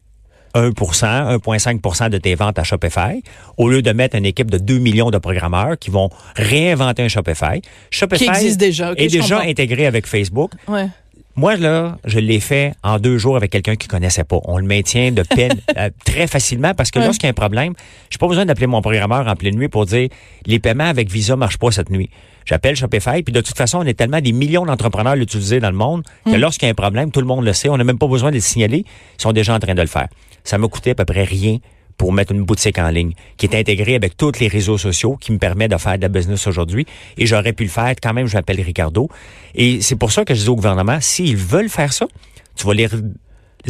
1% 0.53 0.73
1,5% 0.73 2.09
de 2.09 2.17
tes 2.17 2.35
ventes 2.35 2.59
à 2.59 2.63
Shopify, 2.63 3.23
au 3.57 3.69
lieu 3.69 3.81
de 3.81 3.91
mettre 3.91 4.17
une 4.17 4.25
équipe 4.25 4.51
de 4.51 4.57
2 4.57 4.79
millions 4.79 5.11
de 5.11 5.17
programmeurs 5.17 5.77
qui 5.77 5.89
vont 5.89 6.09
réinventer 6.35 7.03
un 7.03 7.07
Shopify. 7.07 7.61
Shopify 7.89 8.25
qui 8.25 8.29
existe 8.29 8.59
déjà. 8.59 8.93
est 8.97 9.07
déjà 9.07 9.41
intégré 9.41 9.85
avec 9.85 10.07
Facebook. 10.07 10.51
Ouais. 10.67 10.87
Moi, 11.35 11.55
là, 11.55 11.97
je 12.05 12.19
l'ai 12.19 12.39
fait 12.39 12.73
en 12.83 12.99
deux 12.99 13.17
jours 13.17 13.37
avec 13.37 13.51
quelqu'un 13.51 13.75
qui 13.75 13.87
connaissait 13.87 14.23
pas. 14.23 14.39
On 14.45 14.57
le 14.57 14.65
maintient 14.65 15.11
de 15.11 15.23
peine 15.23 15.59
euh, 15.77 15.89
très 16.05 16.27
facilement 16.27 16.73
parce 16.73 16.91
que 16.91 16.99
lorsqu'il 16.99 17.23
y 17.23 17.27
a 17.27 17.31
un 17.31 17.33
problème, 17.33 17.73
j'ai 18.09 18.17
pas 18.17 18.27
besoin 18.27 18.45
d'appeler 18.45 18.67
mon 18.67 18.81
programmeur 18.81 19.27
en 19.27 19.35
pleine 19.35 19.55
nuit 19.55 19.69
pour 19.69 19.85
dire 19.85 20.09
les 20.45 20.59
paiements 20.59 20.85
avec 20.85 21.09
Visa 21.09 21.35
marchent 21.35 21.57
pas 21.57 21.71
cette 21.71 21.89
nuit. 21.89 22.09
J'appelle 22.45 22.75
Shopify, 22.75 23.23
puis 23.23 23.33
de 23.33 23.41
toute 23.41 23.55
façon, 23.55 23.79
on 23.79 23.85
est 23.85 23.93
tellement 23.93 24.19
des 24.19 24.33
millions 24.33 24.65
d'entrepreneurs 24.65 25.15
l'utiliser 25.15 25.59
dans 25.59 25.69
le 25.69 25.77
monde 25.77 26.03
que 26.25 26.31
mm. 26.31 26.35
lorsqu'il 26.37 26.65
y 26.65 26.69
a 26.69 26.71
un 26.71 26.75
problème, 26.75 27.11
tout 27.11 27.21
le 27.21 27.27
monde 27.27 27.45
le 27.45 27.53
sait. 27.53 27.69
On 27.69 27.77
n'a 27.77 27.83
même 27.83 27.99
pas 27.99 28.07
besoin 28.07 28.29
de 28.29 28.35
le 28.35 28.41
signaler. 28.41 28.85
Ils 29.19 29.21
sont 29.21 29.31
déjà 29.31 29.53
en 29.53 29.59
train 29.59 29.75
de 29.75 29.81
le 29.81 29.87
faire. 29.87 30.07
Ça 30.43 30.57
m'a 30.57 30.67
coûté 30.67 30.91
à 30.91 30.95
peu 30.95 31.05
près 31.05 31.23
rien 31.23 31.59
pour 31.97 32.13
mettre 32.13 32.31
une 32.31 32.43
boutique 32.43 32.79
en 32.79 32.89
ligne 32.89 33.13
qui 33.37 33.45
est 33.45 33.55
intégrée 33.55 33.95
avec 33.95 34.17
tous 34.17 34.39
les 34.39 34.47
réseaux 34.47 34.77
sociaux 34.77 35.17
qui 35.17 35.31
me 35.31 35.37
permet 35.37 35.67
de 35.67 35.77
faire 35.77 35.97
de 35.97 36.01
la 36.01 36.09
business 36.09 36.47
aujourd'hui. 36.47 36.85
Et 37.17 37.25
j'aurais 37.25 37.53
pu 37.53 37.63
le 37.63 37.69
faire 37.69 37.93
quand 38.01 38.13
même, 38.13 38.27
je 38.27 38.35
m'appelle 38.35 38.61
Ricardo. 38.61 39.09
Et 39.55 39.81
c'est 39.81 39.95
pour 39.95 40.11
ça 40.11 40.25
que 40.25 40.33
je 40.33 40.41
dis 40.41 40.49
au 40.49 40.55
gouvernement, 40.55 40.99
s'ils 41.01 41.37
veulent 41.37 41.69
faire 41.69 41.93
ça, 41.93 42.07
tu 42.55 42.65
vas 42.65 42.73
les 42.73 42.87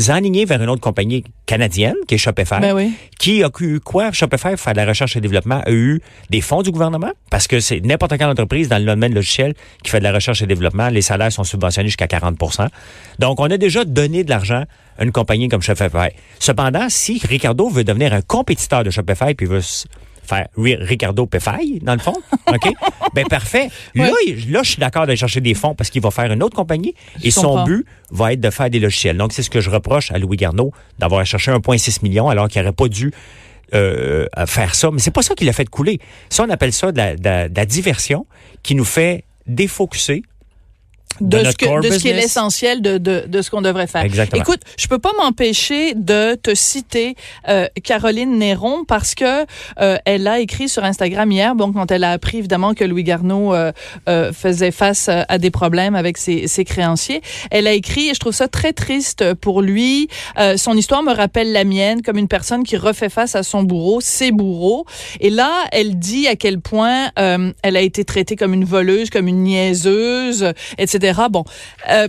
aligner 0.07 0.45
vers 0.45 0.61
une 0.61 0.69
autre 0.69 0.81
compagnie 0.81 1.23
canadienne, 1.45 1.95
qui 2.07 2.15
est 2.15 2.17
Shopify, 2.17 2.59
ben 2.61 2.91
qui 3.19 3.43
a 3.43 3.49
eu 3.59 3.79
quoi? 3.79 4.11
Shopify, 4.11 4.57
faire 4.57 4.73
de 4.73 4.77
la 4.77 4.85
recherche 4.85 5.15
et 5.15 5.21
développement, 5.21 5.61
a 5.65 5.71
eu 5.71 6.01
des 6.29 6.41
fonds 6.41 6.61
du 6.61 6.71
gouvernement, 6.71 7.11
parce 7.29 7.47
que 7.47 7.59
c'est 7.59 7.81
n'importe 7.81 8.17
quelle 8.17 8.29
entreprise 8.29 8.69
dans 8.69 8.77
le 8.77 8.85
domaine 8.85 9.13
logiciel 9.13 9.53
qui 9.83 9.91
fait 9.91 9.99
de 9.99 10.03
la 10.03 10.13
recherche 10.13 10.41
et 10.41 10.47
développement, 10.47 10.89
les 10.89 11.01
salaires 11.01 11.31
sont 11.31 11.43
subventionnés 11.43 11.89
jusqu'à 11.89 12.05
40% 12.05 12.67
Donc, 13.19 13.39
on 13.39 13.45
a 13.45 13.57
déjà 13.57 13.85
donné 13.85 14.23
de 14.23 14.29
l'argent 14.29 14.63
à 14.97 15.03
une 15.03 15.11
compagnie 15.11 15.49
comme 15.49 15.61
Shopify. 15.61 16.09
Cependant, 16.39 16.87
si 16.89 17.21
Ricardo 17.23 17.69
veut 17.69 17.83
devenir 17.83 18.13
un 18.13 18.21
compétiteur 18.21 18.83
de 18.83 18.89
Shopify, 18.89 19.33
puis 19.33 19.45
veut 19.45 19.61
faire 20.23 20.47
Ricardo 20.57 21.25
Pefay, 21.25 21.79
dans 21.81 21.93
le 21.93 21.99
fond. 21.99 22.15
OK? 22.47 22.73
ben 23.13 23.25
parfait. 23.27 23.69
Là, 23.95 24.09
là, 24.49 24.63
je 24.63 24.69
suis 24.69 24.79
d'accord 24.79 25.05
d'aller 25.05 25.17
chercher 25.17 25.41
des 25.41 25.53
fonds 25.53 25.75
parce 25.75 25.89
qu'il 25.89 26.01
va 26.01 26.11
faire 26.11 26.31
une 26.31 26.43
autre 26.43 26.55
compagnie 26.55 26.93
et 27.23 27.31
son 27.31 27.63
but 27.63 27.85
va 28.11 28.33
être 28.33 28.41
de 28.41 28.49
faire 28.49 28.69
des 28.69 28.79
logiciels. 28.79 29.17
Donc, 29.17 29.33
c'est 29.33 29.43
ce 29.43 29.49
que 29.49 29.61
je 29.61 29.69
reproche 29.69 30.11
à 30.11 30.19
Louis 30.19 30.37
Garneau 30.37 30.71
d'avoir 30.99 31.25
cherché 31.25 31.51
1,6 31.51 32.03
million 32.03 32.29
alors 32.29 32.47
qu'il 32.47 32.61
n'aurait 32.61 32.73
pas 32.73 32.87
dû 32.87 33.11
euh, 33.73 34.25
faire 34.47 34.75
ça. 34.75 34.91
Mais 34.91 34.99
c'est 34.99 35.11
pas 35.11 35.21
ça 35.21 35.35
qui 35.35 35.45
l'a 35.45 35.53
fait 35.53 35.69
couler. 35.69 35.99
Ça, 36.29 36.43
on 36.43 36.49
appelle 36.49 36.73
ça 36.73 36.91
de 36.91 36.97
la, 36.97 37.15
de 37.15 37.55
la 37.55 37.65
diversion 37.65 38.25
qui 38.63 38.75
nous 38.75 38.85
fait 38.85 39.23
défocuser 39.47 40.23
de, 41.19 41.43
ce, 41.43 41.55
que, 41.55 41.81
de 41.81 41.91
ce 41.91 41.99
qui 41.99 42.09
est 42.09 42.13
l'essentiel 42.13 42.81
de, 42.81 42.97
de, 42.97 43.25
de, 43.27 43.41
ce 43.41 43.49
qu'on 43.49 43.61
devrait 43.61 43.87
faire. 43.87 44.03
Exactement. 44.03 44.41
Écoute, 44.41 44.61
je 44.77 44.87
peux 44.87 44.99
pas 44.99 45.11
m'empêcher 45.19 45.93
de 45.95 46.35
te 46.35 46.55
citer 46.55 47.15
euh, 47.47 47.67
Caroline 47.83 48.37
Néron 48.37 48.85
parce 48.85 49.15
que 49.15 49.45
euh, 49.79 49.97
elle 50.05 50.27
a 50.27 50.39
écrit 50.39 50.69
sur 50.69 50.83
Instagram 50.83 51.31
hier, 51.31 51.55
bon, 51.55 51.73
quand 51.73 51.91
elle 51.91 52.03
a 52.03 52.11
appris 52.11 52.37
évidemment 52.37 52.73
que 52.73 52.83
Louis 52.83 53.03
Garneau 53.03 53.53
euh, 53.53 53.71
euh 54.07 54.31
faisait 54.33 54.71
face 54.71 55.09
à 55.09 55.37
des 55.37 55.51
problèmes 55.51 55.95
avec 55.95 56.17
ses, 56.17 56.47
ses, 56.47 56.63
créanciers, 56.63 57.21
elle 57.49 57.67
a 57.67 57.73
écrit, 57.73 58.09
et 58.09 58.13
je 58.13 58.19
trouve 58.19 58.33
ça 58.33 58.47
très 58.47 58.73
triste 58.73 59.33
pour 59.35 59.61
lui, 59.61 60.07
euh, 60.37 60.57
son 60.57 60.77
histoire 60.77 61.03
me 61.03 61.13
rappelle 61.13 61.51
la 61.51 61.63
mienne, 61.63 62.01
comme 62.01 62.17
une 62.17 62.27
personne 62.27 62.63
qui 62.63 62.77
refait 62.77 63.09
face 63.09 63.35
à 63.35 63.43
son 63.43 63.63
bourreau, 63.63 63.99
ses 64.01 64.31
bourreaux. 64.31 64.85
Et 65.19 65.29
là, 65.29 65.65
elle 65.71 65.99
dit 65.99 66.27
à 66.27 66.35
quel 66.35 66.59
point 66.61 67.09
elle 67.15 67.77
a 67.77 67.81
été 67.81 68.05
traitée 68.05 68.35
comme 68.35 68.53
une 68.53 68.65
voleuse, 68.65 69.09
comme 69.09 69.27
une 69.27 69.43
niaiseuse, 69.43 70.53
etc. 70.77 71.00
Bon, 71.29 71.43
euh, 71.89 72.07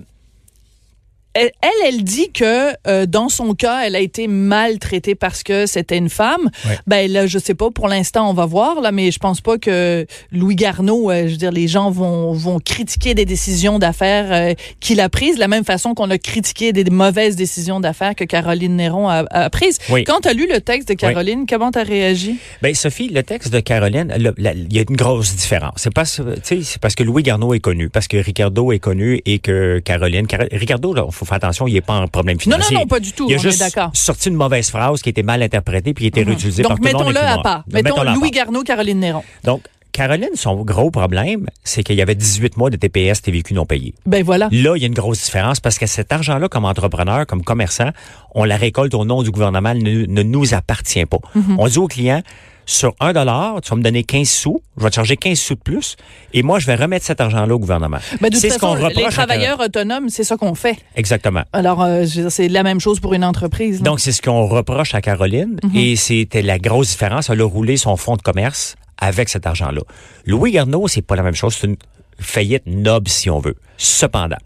elle, 1.35 1.51
elle 1.87 2.05
dit 2.05 2.31
que 2.31 2.73
euh, 2.87 3.07
dans 3.07 3.29
son 3.29 3.55
cas, 3.55 3.83
elle 3.85 3.97
a 3.97 4.01
été 4.01 4.29
maltraitée 4.29 5.15
parce 5.15 5.43
que 5.43 5.67
c'était 5.67 5.97
une 5.97 6.09
femme. 6.09 6.51
Ben 6.87 7.11
là, 7.11 7.27
je 7.27 7.39
sais 7.39 7.55
pas. 7.55 7.71
Pour 7.71 7.89
l'instant, 7.89 8.29
on 8.29 8.35
va 8.35 8.47
voir 8.47 8.81
là, 8.81 8.93
mais 8.93 9.11
je 9.11 9.19
pense 9.19 9.41
pas 9.41 9.59
que 9.59 10.07
Louis 10.31 10.57
Garneau, 10.57 11.11
euh, 11.11 11.27
je 11.27 11.33
veux 11.33 11.37
dire, 11.37 11.53
les 11.53 11.69
gens 11.69 11.91
vont 11.91 12.33
vont 12.33 12.59
critiquer 12.59 13.15
des 13.15 13.25
décisions 13.25 13.79
d'affaires 13.79 14.33
euh, 14.33 14.55
qu'il 14.81 15.01
a 15.01 15.09
prises, 15.09 15.37
de 15.37 15.41
la 15.41 15.49
même 15.49 15.65
façon 15.65 15.95
qu'on 15.95 16.11
a 16.11 16.19
critiqué 16.19 16.73
des 16.73 16.85
mauvaises 16.85 17.37
décisions 17.37 17.81
d'affaires 17.81 18.15
que 18.15 18.25
Caroline 18.25 18.77
Néron 18.77 19.09
a, 19.09 19.25
a 19.31 19.51
prises. 19.51 19.79
Quand 20.07 20.21
tu 20.23 20.29
as 20.29 20.33
lu 20.33 20.47
le 20.49 20.61
texte 20.61 20.89
de 20.89 20.95
Caroline, 20.95 21.47
comment 21.49 21.71
tu 21.71 21.79
as 21.79 21.83
réagi? 21.83 22.37
Ben 22.61 22.75
Sophie, 22.75 23.09
le 23.09 23.23
texte 23.23 23.53
de 23.53 23.61
Caroline, 23.61 24.12
il 24.17 24.73
y 24.73 24.79
a 24.79 24.83
une 24.89 24.97
grosse 24.97 25.35
différence. 25.35 25.75
C'est 25.77 25.95
pas, 25.95 26.05
c'est 26.05 26.79
parce 26.81 26.95
que 26.95 27.03
Louis 27.03 27.23
Garneau 27.23 27.55
est 27.55 27.61
connu, 27.61 27.89
parce 27.89 28.09
que 28.09 28.17
Ricardo 28.17 28.73
est 28.73 28.79
connu 28.79 29.21
et 29.25 29.39
que 29.39 29.79
Caroline, 29.79 30.27
Ricardo, 30.53 30.93
là, 30.93 31.05
faut 31.25 31.29
faire 31.29 31.37
attention, 31.37 31.67
il 31.69 31.75
n'est 31.75 31.81
pas 31.81 31.95
un 31.95 32.07
problème 32.07 32.38
financier. 32.38 32.75
Non, 32.75 32.81
non, 32.81 32.85
non, 32.85 32.87
pas 32.87 33.00
du 33.00 33.12
tout. 33.12 33.26
Il 33.29 33.35
a 33.35 33.38
juste 33.38 33.62
sorti 33.95 34.29
une 34.29 34.35
mauvaise 34.37 34.71
phrase 34.71 35.02
qui 35.02 35.09
était 35.09 35.23
mal 35.23 35.43
interprétée 35.43 35.95
puis 35.95 36.05
qui 36.05 36.09
était 36.09 36.21
mm 36.21 36.25
-hmm. 36.25 36.29
réutilisée 36.29 36.62
Donc, 36.62 36.71
par 36.71 36.79
tout 36.79 36.85
le 36.85 36.93
monde. 36.93 37.05
Donc, 37.05 37.14
mettons-le 37.14 37.41
à 37.41 37.43
part. 37.43 37.64
Mettons, 37.73 38.02
Louis 38.14 38.31
Garneau, 38.31 38.62
Caroline 38.62 39.00
Néron. 39.00 39.23
Donc, 39.45 39.62
Caroline, 39.93 40.35
son 40.35 40.64
gros 40.64 40.91
problème, 40.91 41.47
c'est 41.64 41.83
qu'il 41.85 41.97
y 41.97 42.02
avait 42.02 42.14
18 42.14 42.57
mois 42.57 42.71
de 42.71 42.76
TPS, 42.76 43.21
TVQ 43.21 43.52
non 43.52 43.67
payés. 43.67 43.95
Ben 44.07 44.25
voilà. 44.25 44.49
Là, 44.50 44.73
il 44.76 44.81
y 44.81 44.85
a 44.85 44.87
une 44.87 44.95
grosse 44.95 45.23
différence 45.23 45.61
parce 45.61 45.79
que 45.79 45.87
cet 45.87 46.12
argent-là, 46.12 46.49
comme 46.49 46.64
entrepreneur, 46.64 47.26
comme 47.26 47.45
commerçant, 47.45 47.91
on 48.35 48.45
la 48.45 48.57
récolte 48.57 48.95
au 48.95 49.05
nom 49.05 49.23
du 49.23 49.31
gouvernement, 49.31 49.75
ne, 49.75 50.07
ne 50.07 50.23
nous 50.23 50.55
appartient 50.55 51.05
pas. 51.05 51.19
Mhm. 51.35 51.57
On 51.59 51.67
dit 51.69 51.79
au 51.79 51.88
client, 51.88 52.23
sur 52.66 52.95
un 53.00 53.12
dollar, 53.12 53.61
tu 53.61 53.71
vas 53.71 53.76
me 53.76 53.83
donner 53.83 54.04
15 54.04 54.28
sous, 54.28 54.61
je 54.78 54.83
vais 54.85 54.90
te 54.90 54.95
charger 54.95 55.16
15 55.16 55.38
sous 55.38 55.54
de 55.54 55.61
plus, 55.61 55.97
et 56.33 56.42
moi, 56.42 56.59
je 56.59 56.66
vais 56.66 56.75
remettre 56.76 57.04
cet 57.04 57.21
argent-là 57.21 57.54
au 57.54 57.59
gouvernement. 57.59 57.99
Ben, 58.21 58.28
de 58.28 58.35
toute 58.35 58.40
c'est 58.40 58.50
ce 58.50 58.59
qu'on 58.59 58.73
reproche. 58.75 58.95
les 58.97 59.04
à 59.04 59.11
travailleurs 59.11 59.61
autonomes, 59.61 60.09
c'est 60.09 60.25
ça 60.25 60.37
qu'on 60.37 60.54
fait. 60.54 60.76
Exactement. 60.97 61.42
Alors, 61.52 61.83
euh, 61.83 62.04
c'est 62.28 62.49
la 62.49 62.62
même 62.62 62.81
chose 62.81 63.00
pour 63.00 63.14
une 63.14 63.25
entreprise. 63.25 63.83
Donc, 63.83 64.00
c'est 64.00 64.12
ce 64.12 64.23
qu'on 64.23 64.47
reproche 64.47 64.95
à 64.95 65.00
Caroline, 65.00 65.59
Mhm. 65.64 65.76
et 65.76 65.97
c'était 65.97 66.42
la 66.42 66.59
grosse 66.59 66.90
différence. 66.90 67.31
Elle 67.31 67.40
a 67.40 67.45
roulé 67.49 67.76
son 67.76 67.97
fonds 67.97 68.16
de 68.16 68.23
commerce 68.23 68.76
avec 68.99 69.28
cet 69.28 69.47
argent-là. 69.47 69.81
Louis 70.26 70.52
Garneau, 70.52 70.87
c'est 70.88 71.02
pas 71.02 71.16
la 71.16 71.23
même 71.25 71.35
chose. 71.35 71.57
C'est 71.61 71.66
une 71.66 71.76
faillite 72.21 72.62
noble, 72.66 73.09
si 73.09 73.28
on 73.31 73.40
veut. 73.40 73.57
Cependant, 73.76 74.37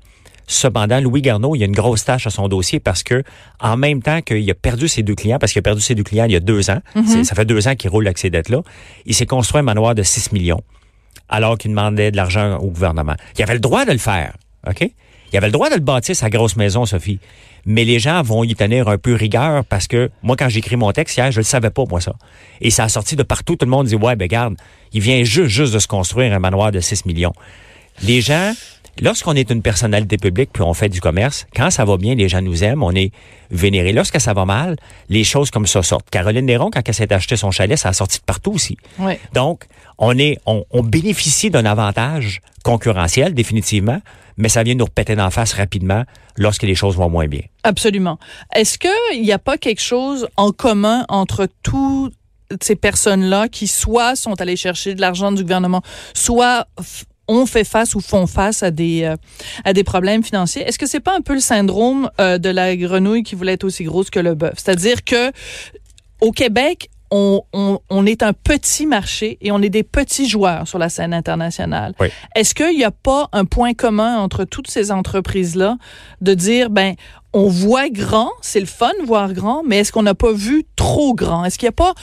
Cependant, 0.47 1.01
Louis 1.01 1.23
Garneau, 1.23 1.55
il 1.57 1.59
y 1.59 1.63
a 1.63 1.67
une 1.67 1.73
grosse 1.75 2.05
tâche 2.05 2.27
à 2.27 2.31
son 2.31 2.47
dossier 2.49 2.79
parce 2.79 3.03
que, 3.03 3.25
en 3.61 3.77
même 3.77 4.01
temps 4.03 4.21
qu'il 4.23 4.49
a 4.51 4.55
perdu 4.55 4.87
ses 4.89 5.03
deux 5.03 5.15
clients, 5.17 5.39
parce 5.39 5.53
qu'il 5.53 5.59
a 5.61 5.63
perdu 5.63 5.81
ses 5.81 5.95
deux 5.95 6.05
clients 6.05 6.25
il 6.27 6.33
y 6.33 6.37
a 6.37 6.41
deux 6.41 6.71
ans, 6.71 6.81
Mhm. 6.95 7.25
ça 7.25 7.35
fait 7.35 7.45
deux 7.45 7.67
ans 7.67 7.75
qu'il 7.75 7.91
roule 7.91 8.07
avec 8.07 8.19
ces 8.19 8.31
dettes-là, 8.31 8.61
il 9.07 9.15
s'est 9.15 9.27
construit 9.27 9.59
un 9.59 9.63
manoir 9.65 9.95
de 9.97 10.03
6 10.05 10.31
millions, 10.33 10.61
alors 11.29 11.59
qu'il 11.59 11.71
demandait 11.73 12.13
de 12.13 12.17
l'argent 12.17 12.59
au 12.59 12.69
gouvernement. 12.69 13.15
Il 13.37 13.43
avait 13.43 13.55
le 13.55 13.61
droit 13.61 13.85
de 13.85 13.93
le 13.93 13.99
faire, 13.99 14.35
OK? 14.69 14.89
Il 15.33 15.37
avait 15.37 15.49
le 15.49 15.53
droit 15.53 15.69
de 15.69 15.75
le 15.75 15.81
bâtir, 15.81 16.15
sa 16.15 16.31
grosse 16.31 16.55
maison, 16.57 16.87
Sophie. 16.87 17.19
Mais 17.67 17.83
les 17.85 17.99
gens 17.99 18.23
vont 18.23 18.45
y 18.45 18.55
tenir 18.55 18.87
un 18.89 18.97
peu 18.97 19.13
rigueur 19.15 19.65
parce 19.65 19.89
que 19.89 20.09
moi, 20.23 20.37
quand 20.37 20.49
j'écris 20.49 20.77
mon 20.77 20.93
texte 20.93 21.17
hier, 21.17 21.33
je 21.33 21.39
le 21.41 21.45
savais 21.45 21.71
pas, 21.71 21.83
moi, 21.91 22.01
ça. 22.01 22.13
Et 22.61 22.71
ça 22.71 22.85
a 22.85 22.89
sorti 22.89 23.17
de 23.17 23.25
partout. 23.25 23.57
Tout 23.57 23.67
le 23.67 23.71
monde 23.73 23.89
dit, 23.89 23.97
ouais, 23.97 24.15
ben 24.15 24.29
garde, 24.29 24.55
il 24.93 25.01
vient 25.01 25.25
juste, 25.25 25.49
juste 25.49 25.75
de 25.75 25.81
se 25.81 25.89
construire 25.89 26.33
un 26.33 26.39
manoir 26.39 26.71
de 26.71 26.79
6 26.79 27.07
millions. 27.07 27.33
Les 28.05 28.21
gens, 28.21 28.53
lorsqu'on 29.01 29.35
est 29.35 29.51
une 29.51 29.63
personnalité 29.63 30.17
publique 30.17 30.51
puis 30.53 30.63
on 30.63 30.75
fait 30.75 30.89
du 30.89 31.01
commerce, 31.01 31.47
quand 31.55 31.71
ça 31.71 31.85
va 31.85 31.97
bien, 31.97 32.15
les 32.15 32.29
gens 32.29 32.43
nous 32.43 32.65
aiment, 32.65 32.83
on 32.83 32.93
est 32.93 33.13
vénéré. 33.51 33.93
Lorsque 33.93 34.21
ça 34.21 34.35
va 34.35 34.45
mal, 34.45 34.77
les 35.09 35.25
choses 35.25 35.51
comme 35.51 35.67
ça 35.67 35.83
sortent. 35.83 36.11
Caroline 36.11 36.47
Néron, 36.47 36.71
quand 36.71 36.83
elle 36.87 36.95
s'est 36.95 37.13
acheté 37.13 37.37
son 37.37 37.51
chalet, 37.51 37.79
ça 37.79 37.91
a 37.91 37.93
sorti 37.93 38.19
de 38.19 38.25
partout 38.25 38.53
aussi. 38.53 38.77
Donc, 39.33 39.65
on 39.99 40.19
est, 40.19 40.39
on, 40.47 40.65
on 40.71 40.83
bénéficie 40.83 41.51
d'un 41.51 41.65
avantage 41.65 42.41
concurrentiel, 42.65 43.35
définitivement, 43.35 44.01
mais 44.37 44.49
ça 44.49 44.63
vient 44.63 44.75
nous 44.75 44.85
repéter 44.85 45.17
d'en 45.17 45.31
face 45.31 45.53
rapidement 45.53 46.05
lorsque 46.37 46.65
les 46.65 46.75
choses 46.75 46.97
vont 46.97 47.09
moins 47.09 47.27
bien. 47.27 47.43
Absolument. 47.63 48.19
Est-ce 48.55 48.79
qu'il 48.79 49.23
n'y 49.23 49.33
a 49.33 49.39
pas 49.39 49.57
quelque 49.57 49.81
chose 49.81 50.29
en 50.37 50.53
commun 50.53 51.05
entre 51.09 51.49
toutes 51.63 52.15
ces 52.61 52.77
personnes-là 52.77 53.49
qui 53.49 53.67
soit 53.67 54.15
sont 54.17 54.41
allées 54.41 54.57
chercher 54.57 54.95
de 54.95 55.01
l'argent 55.01 55.33
du 55.33 55.43
gouvernement, 55.43 55.83
soit 56.15 56.67
ont 57.29 57.47
fait 57.47 57.65
face 57.65 57.95
ou 57.95 58.01
font 58.01 58.27
face 58.27 58.63
à 58.63 58.71
des 58.71 59.05
euh, 59.05 59.17
à 59.65 59.73
des 59.73 59.85
problèmes 59.85 60.23
financiers. 60.23 60.63
Est-ce 60.63 60.79
que 60.79 60.87
c'est 60.87 61.01
pas 61.01 61.17
un 61.17 61.21
peu 61.21 61.35
le 61.35 61.41
syndrome 61.41 62.11
euh, 62.21 62.39
de 62.39 62.49
la 62.49 62.77
grenouille 62.77 63.23
qui 63.23 63.35
voulait 63.35 63.55
être 63.55 63.65
aussi 63.65 63.85
grosse 63.85 64.11
que 64.11 64.21
le 64.21 64.35
bœuf? 64.35 64.55
C'est-à-dire 64.57 65.05
que 65.05 65.33
au 66.21 66.33
Québec, 66.33 66.89
on, 67.11 67.43
on, 67.53 67.79
on 67.89 68.07
est 68.07 68.23
un 68.23 68.33
petit 68.33 68.87
marché 68.87 69.39
et 69.41 69.53
on 69.53 69.63
est 69.63 69.69
des 69.69 69.83
petits 69.85 70.29
joueurs 70.29 70.67
sur 70.67 70.79
la 70.79 70.89
scène 70.89 71.15
internationale. 71.15 71.95
Oui. 72.01 72.09
Est-ce 72.35 72.55
qu'il 72.55 72.77
n'y 72.77 72.85
a 72.85 72.91
pas 72.91 73.29
un 73.33 73.45
point 73.45 73.75
commun 73.75 74.19
entre 74.19 74.45
toutes 74.45 74.69
ces 74.69 74.91
entreprises-là 74.91 75.77
de 76.21 76.35
dire, 76.35 76.71
ben, 76.71 76.95
on 77.33 77.49
voit 77.49 77.91
grand, 77.91 78.31
c'est 78.41 78.61
le 78.61 78.67
fun 78.67 78.91
de 79.01 79.07
voir 79.07 79.35
grand, 79.35 79.63
mais 79.65 79.79
est-ce 79.79 79.93
qu'on 79.93 80.03
n'a 80.03 80.15
pas 80.15 80.33
vu 80.33 80.65
trop 80.75 81.15
grand? 81.15 81.45
Est-ce 81.45 81.59
qu'il 81.59 81.67
n'y 81.67 81.71
a 81.71 81.73
pas 81.73 81.95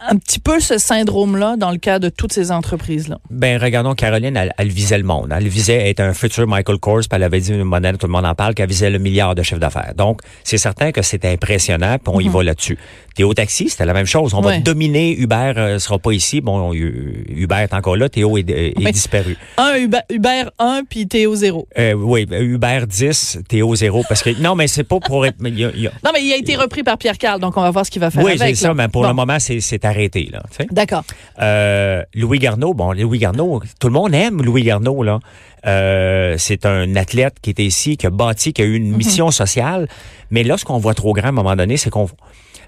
un 0.00 0.16
petit 0.16 0.38
peu 0.38 0.60
ce 0.60 0.78
syndrome-là 0.78 1.56
dans 1.56 1.70
le 1.70 1.78
cas 1.78 1.98
de 1.98 2.08
toutes 2.08 2.32
ces 2.32 2.50
entreprises-là? 2.52 3.18
Ben, 3.30 3.60
regardons 3.60 3.94
Caroline, 3.94 4.36
elle, 4.36 4.52
elle 4.58 4.68
visait 4.68 4.98
le 4.98 5.04
monde. 5.04 5.32
Elle 5.36 5.48
visait 5.48 5.88
être 5.90 6.00
un 6.00 6.14
futur 6.14 6.46
Michael 6.46 6.78
Kors, 6.78 7.00
puis 7.00 7.08
elle 7.12 7.22
avait 7.22 7.40
dit 7.40 7.52
une 7.52 7.64
monnaie, 7.64 7.92
tout 7.94 8.06
le 8.06 8.12
monde 8.12 8.26
en 8.26 8.34
parle, 8.34 8.54
qu'elle 8.54 8.68
visait 8.68 8.90
le 8.90 8.98
milliard 8.98 9.34
de 9.34 9.42
chiffre 9.42 9.60
d'affaires. 9.60 9.92
Donc, 9.96 10.20
c'est 10.44 10.58
certain 10.58 10.92
que 10.92 11.02
c'était 11.02 11.28
impressionnant, 11.32 11.96
puis 11.98 12.12
on 12.14 12.20
y 12.20 12.28
va 12.28 12.42
là-dessus. 12.42 12.78
Théo 13.14 13.34
Taxi, 13.34 13.68
c'était 13.68 13.84
la 13.86 13.94
même 13.94 14.06
chose. 14.06 14.32
On 14.34 14.38
Mhm. 14.38 14.44
Va 14.44 14.58
dominer. 14.60 15.16
Uber 15.18 15.52
euh, 15.56 15.78
sera 15.80 15.98
pas 15.98 16.12
ici. 16.12 16.40
Bon, 16.40 16.72
euh, 16.72 17.24
Uber 17.28 17.56
est 17.62 17.74
encore 17.74 17.96
là. 17.96 18.08
Théo 18.08 18.38
est, 18.38 18.48
est 18.48 18.74
Mais- 18.78 18.92
disparu. 18.92 19.36
Un 19.56 19.74
Uber, 19.76 19.98
Uber 20.10 20.44
1 20.60 20.82
puis 20.88 21.08
Théo 21.08 21.34
0. 21.34 21.66
Euh, 21.78 21.94
oui, 21.94 22.26
Uber 22.30 22.80
10, 22.86 23.40
Théo 23.48 23.74
0. 23.74 24.04
Parce 24.08 24.22
que, 24.22 24.30
non, 24.40 24.54
mais 24.54 24.68
c'est 24.68 24.84
pas 24.84 25.00
pour... 25.00 25.26
y 25.26 25.30
a- 25.30 25.32
y 25.52 25.64
a- 25.88 25.92
Non, 26.04 26.10
mais 26.14 26.22
il 26.22 26.32
a 26.32 26.36
été 26.36 26.54
repris 26.54 26.84
par 26.84 26.96
Pierre 26.96 27.18
Carl, 27.18 27.40
donc 27.40 27.56
on 27.56 27.62
va 27.62 27.70
voir 27.72 27.84
ce 27.84 27.90
qu'il 27.90 28.00
va 28.00 28.10
faire 28.12 28.22
oui, 28.22 28.32
avec. 28.40 28.54
c'est 28.54 28.62
ça, 28.62 28.68
là. 28.68 28.74
mais 28.74 28.86
pour 28.88 29.02
Bon. 29.02 29.08
le 29.08 29.14
moment, 29.14 29.38
c'est 29.40 29.58
c'est 29.60 29.84
arrêté. 29.88 30.28
Là. 30.32 30.42
D'accord. 30.70 31.04
Euh, 31.40 32.02
Louis 32.14 32.38
Garneau, 32.38 32.74
bon, 32.74 32.92
Louis 32.92 33.18
Garneau, 33.18 33.62
tout 33.80 33.88
le 33.88 33.92
monde 33.92 34.14
aime 34.14 34.42
Louis 34.42 34.62
Garneau, 34.62 35.02
là. 35.02 35.20
Euh, 35.66 36.36
c'est 36.38 36.66
un 36.66 36.94
athlète 36.96 37.36
qui 37.42 37.50
était 37.50 37.64
ici, 37.64 37.96
qui 37.96 38.06
a 38.06 38.10
bâti, 38.10 38.52
qui 38.52 38.62
a 38.62 38.64
eu 38.64 38.74
une 38.74 38.96
mission 38.96 39.30
sociale. 39.30 39.88
Mais 40.30 40.44
lorsqu'on 40.44 40.78
voit 40.78 40.94
trop 40.94 41.12
grand 41.12 41.26
à 41.26 41.28
un 41.28 41.32
moment 41.32 41.56
donné, 41.56 41.76
c'est 41.76 41.90
qu'on. 41.90 42.08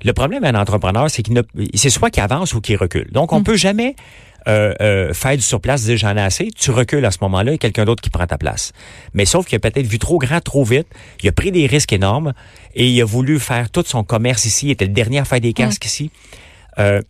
Le 0.03 0.13
problème 0.15 0.43
d'un 0.43 0.55
entrepreneur, 0.55 1.11
c'est 1.11 1.23
qu'il 1.23 1.35
ne, 1.35 1.43
c'est 1.75 1.91
soit 1.91 2.11
qu'il 2.11 2.23
avance 2.23 2.55
ou 2.55 2.61
qu'il 2.61 2.77
recule. 2.77 3.09
Donc, 3.13 3.33
on 3.33 3.43
peut 3.43 3.57
jamais 3.57 3.95
euh, 4.49 4.73
euh, 4.81 5.13
faire 5.13 5.37
du 5.37 5.43
surplace, 5.43 5.85
dire 5.85 5.99
j'en 5.99 6.17
ai 6.17 6.21
assez. 6.21 6.51
Tu 6.57 6.71
recules 6.71 7.05
à 7.05 7.11
ce 7.11 7.19
moment-là 7.23 7.53
et 7.53 7.59
quelqu'un 7.59 7.85
d'autre 7.85 8.03
qui 8.03 8.11
prend 8.11 8.27
ta 8.27 8.39
place. 8.39 8.73
Mais 9.13 9.25
sauf 9.25 9.47
qu'il 9.47 9.57
a 9.57 9.59
peut-être 9.59 9.87
vu 9.87 9.99
trop 9.99 10.19
grand, 10.19 10.41
trop 10.41 10.65
vite. 10.65 10.87
Il 11.23 11.29
a 11.29 11.33
pris 11.33 11.53
des 11.53 11.67
risques 11.67 11.93
énormes 11.93 12.33
et 12.75 12.89
il 12.89 13.01
a 13.03 13.05
voulu 13.05 13.39
faire 13.39 13.71
tout 13.71 13.85
son 13.87 14.03
commerce 14.03 14.47
ici. 14.47 14.69
Il 14.69 14.71
était 14.71 14.87
le 14.87 14.93
dernier 14.93 15.19
à 15.19 15.25
faire 15.25 15.41
des 15.41 15.53
casques 15.53 15.85
ici. 15.85 16.11
Uh, 16.81 17.03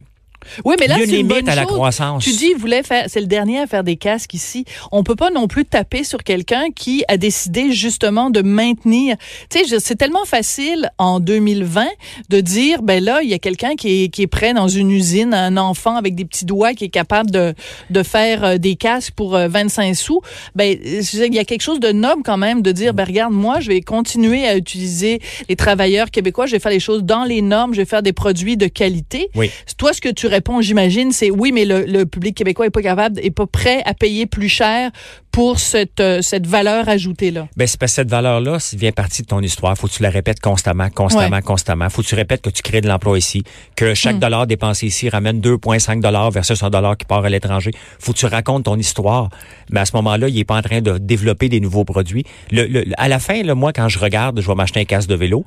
Oui, 0.65 0.77
mais 0.79 0.87
là, 0.87 0.97
une 0.99 1.01
c'est 1.01 1.11
une 1.11 1.17
limite 1.17 1.45
bonne 1.45 1.49
à 1.49 1.55
la 1.55 1.63
chose. 1.63 1.73
croissance. 1.73 2.25
Tu 2.25 2.33
dis, 2.33 2.55
voulait 2.55 2.83
faire, 2.83 3.05
c'est 3.09 3.21
le 3.21 3.27
dernier 3.27 3.61
à 3.61 3.67
faire 3.67 3.85
des 3.85 3.97
casques 3.97 4.35
ici. 4.35 4.65
On 4.93 5.03
peut 5.03 5.17
pas 5.17 5.31
non 5.31 5.47
plus 5.49 5.65
taper 5.65 6.05
sur 6.05 6.23
quelqu'un 6.23 6.71
qui 6.75 7.05
a 7.09 7.17
décidé 7.17 7.73
justement 7.73 8.31
de 8.31 8.43
maintenir. 8.43 9.17
Tu 9.49 9.65
sais, 9.65 9.81
c'est 9.81 9.97
tellement 9.97 10.25
facile 10.25 10.91
en 10.99 11.21
2020 11.21 11.87
de 12.29 12.41
dire, 12.41 12.83
ben 12.83 13.03
là, 13.03 13.23
il 13.23 13.29
y 13.29 13.35
a 13.35 13.39
quelqu'un 13.39 13.75
qui 13.77 14.05
est, 14.05 14.09
qui 14.09 14.23
est 14.23 14.27
prêt 14.27 14.53
dans 14.55 14.69
une 14.69 14.91
usine, 14.91 15.35
un 15.35 15.57
enfant 15.57 15.97
avec 15.97 16.15
des 16.15 16.25
petits 16.25 16.45
doigts 16.45 16.75
qui 16.75 16.85
est 16.85 16.91
capable 16.91 17.31
de, 17.31 17.55
de 17.91 18.03
faire 18.03 18.45
euh, 18.45 18.59
des 18.59 18.77
casques 18.77 19.15
pour 19.15 19.35
euh, 19.35 19.49
25 19.49 19.95
sous. 19.95 20.21
Ben, 20.55 20.79
il 20.83 21.35
y 21.35 21.39
a 21.39 21.45
quelque 21.45 21.63
chose 21.63 21.81
de 21.81 21.93
noble 21.93 22.23
quand 22.25 22.37
même 22.37 22.63
de 22.63 22.73
dire, 22.73 22.95
ben 22.95 23.05
regarde, 23.05 23.33
moi, 23.33 23.61
je 23.61 23.69
vais 23.69 23.81
continuer 23.81 24.47
à 24.47 24.57
utiliser 24.57 25.21
les 25.49 25.57
travailleurs 25.57 26.11
québécois, 26.11 26.47
je 26.47 26.53
vais 26.53 26.59
faire 26.59 26.73
les 26.73 26.81
choses 26.81 27.05
dans 27.05 27.25
les 27.25 27.43
normes, 27.43 27.75
je 27.75 27.81
vais 27.81 27.87
faire 27.87 28.03
des 28.03 28.13
produits 28.13 28.57
de 28.57 28.67
qualité. 28.67 29.29
Oui. 29.35 29.51
Toi, 29.79 29.93
ce 29.93 30.01
que 30.01 30.09
tu 30.09 30.27
réponds, 30.41 30.61
j'imagine, 30.61 31.13
c'est 31.13 31.31
oui, 31.31 31.53
mais 31.53 31.65
le, 31.65 31.85
le 31.85 32.07
public 32.07 32.35
québécois 32.37 32.67
est 32.67 32.71
pas 32.71 32.83
capable, 32.83 33.21
est 33.21 33.31
pas 33.31 33.47
prêt 33.47 33.83
à 33.85 33.95
payer 33.95 34.27
plus 34.27 34.49
cher 34.49 34.91
pour 35.31 35.61
cette, 35.61 36.01
euh, 36.01 36.23
cette 36.23 36.47
valeur 36.47 36.89
ajoutée-là. 36.89 37.47
Ben, 37.57 37.67
c'est 37.69 37.79
parce 37.79 37.93
que 37.93 37.97
cette 37.97 38.11
valeur-là, 38.11 38.59
ça 38.59 38.77
vient 38.77 38.91
partie 38.91 39.23
de 39.23 39.27
ton 39.29 39.41
histoire. 39.41 39.77
Faut 39.79 39.87
que 39.87 39.93
tu 39.93 40.03
la 40.03 40.11
répètes 40.11 40.41
constamment, 40.41 40.89
constamment, 40.91 41.37
Ouais. 41.37 41.43
constamment. 41.43 41.89
Faut 41.89 42.03
que 42.03 42.09
tu 42.09 42.15
répètes 42.17 42.43
que 42.43 42.51
tu 42.51 42.63
crées 42.63 42.81
de 42.81 42.89
l'emploi 42.89 43.17
ici, 43.17 43.45
que 43.77 43.95
chaque 43.95 44.17
Mm. 44.17 44.21
dollar 44.21 44.47
dépensé 44.49 44.87
ici 44.87 45.09
ramène 45.09 45.41
2,5 45.41 46.01
dollars 46.01 46.31
versus 46.33 46.61
un 46.65 46.71
dollar 46.71 46.97
qui 46.97 47.05
part 47.05 47.25
à 47.25 47.29
l'étranger. 47.31 47.71
Faut 48.01 48.13
que 48.13 48.19
tu 48.19 48.27
racontes 48.27 48.65
ton 48.65 48.77
histoire. 48.77 49.29
Mais 49.71 49.81
à 49.81 49.85
ce 49.85 49.95
moment-là, 49.97 50.29
il 50.29 50.37
est 50.39 50.45
pas 50.45 50.57
en 50.57 50.63
train 50.63 50.81
de 50.81 50.99
développer 50.99 51.49
des 51.49 51.61
nouveaux 51.61 51.85
produits. 51.85 52.25
Le, 52.51 52.67
le- 52.67 52.85
à 52.97 53.07
la 53.09 53.19
fin, 53.21 53.43
là, 53.43 53.55
moi, 53.55 53.73
quand 53.73 53.89
je 53.89 53.99
regarde, 54.01 54.41
je 54.41 54.47
vais 54.49 54.55
m'acheter 54.57 54.81
un 54.81 54.85
casque 54.85 55.09
de 55.09 55.15
vélo. 55.15 55.45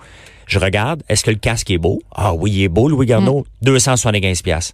Je 0.47 0.59
regarde, 0.59 1.03
est-ce 1.09 1.23
que 1.23 1.31
le 1.31 1.37
casque 1.37 1.71
est 1.71 1.77
beau? 1.77 2.01
Ah 2.13 2.33
oui, 2.33 2.51
il 2.51 2.63
est 2.63 2.67
beau, 2.69 2.89
Louis 2.89 3.05
Garneau. 3.05 3.45
275 3.61 4.41
pièces. 4.41 4.73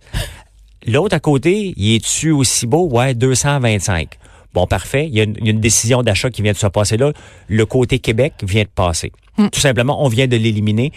L'autre 0.86 1.16
à 1.16 1.20
côté, 1.20 1.74
il 1.78 1.96
est-tu 1.96 2.32
aussi 2.32 2.66
beau? 2.66 2.88
Ouais, 2.88 3.14
225. 3.14 4.18
Bon, 4.54 4.66
parfait. 4.66 5.08
Il 5.08 5.16
y 5.16 5.20
a 5.20 5.24
une, 5.24 5.36
il 5.40 5.46
y 5.46 5.48
a 5.50 5.52
une 5.52 5.60
décision 5.60 6.02
d'achat 6.02 6.30
qui 6.30 6.42
vient 6.42 6.54
de 6.54 6.58
se 6.58 6.68
passer 6.68 6.98
là. 6.98 7.12
Le 7.48 7.66
côté 7.66 8.00
Québec 8.00 8.34
vient 8.44 8.64
de 8.64 8.70
passer. 8.70 9.12
Tout 9.38 9.60
simplement, 9.60 10.04
on 10.04 10.10
vient 10.10 10.28
de 10.28 10.36
l'éliminer. 10.36 10.92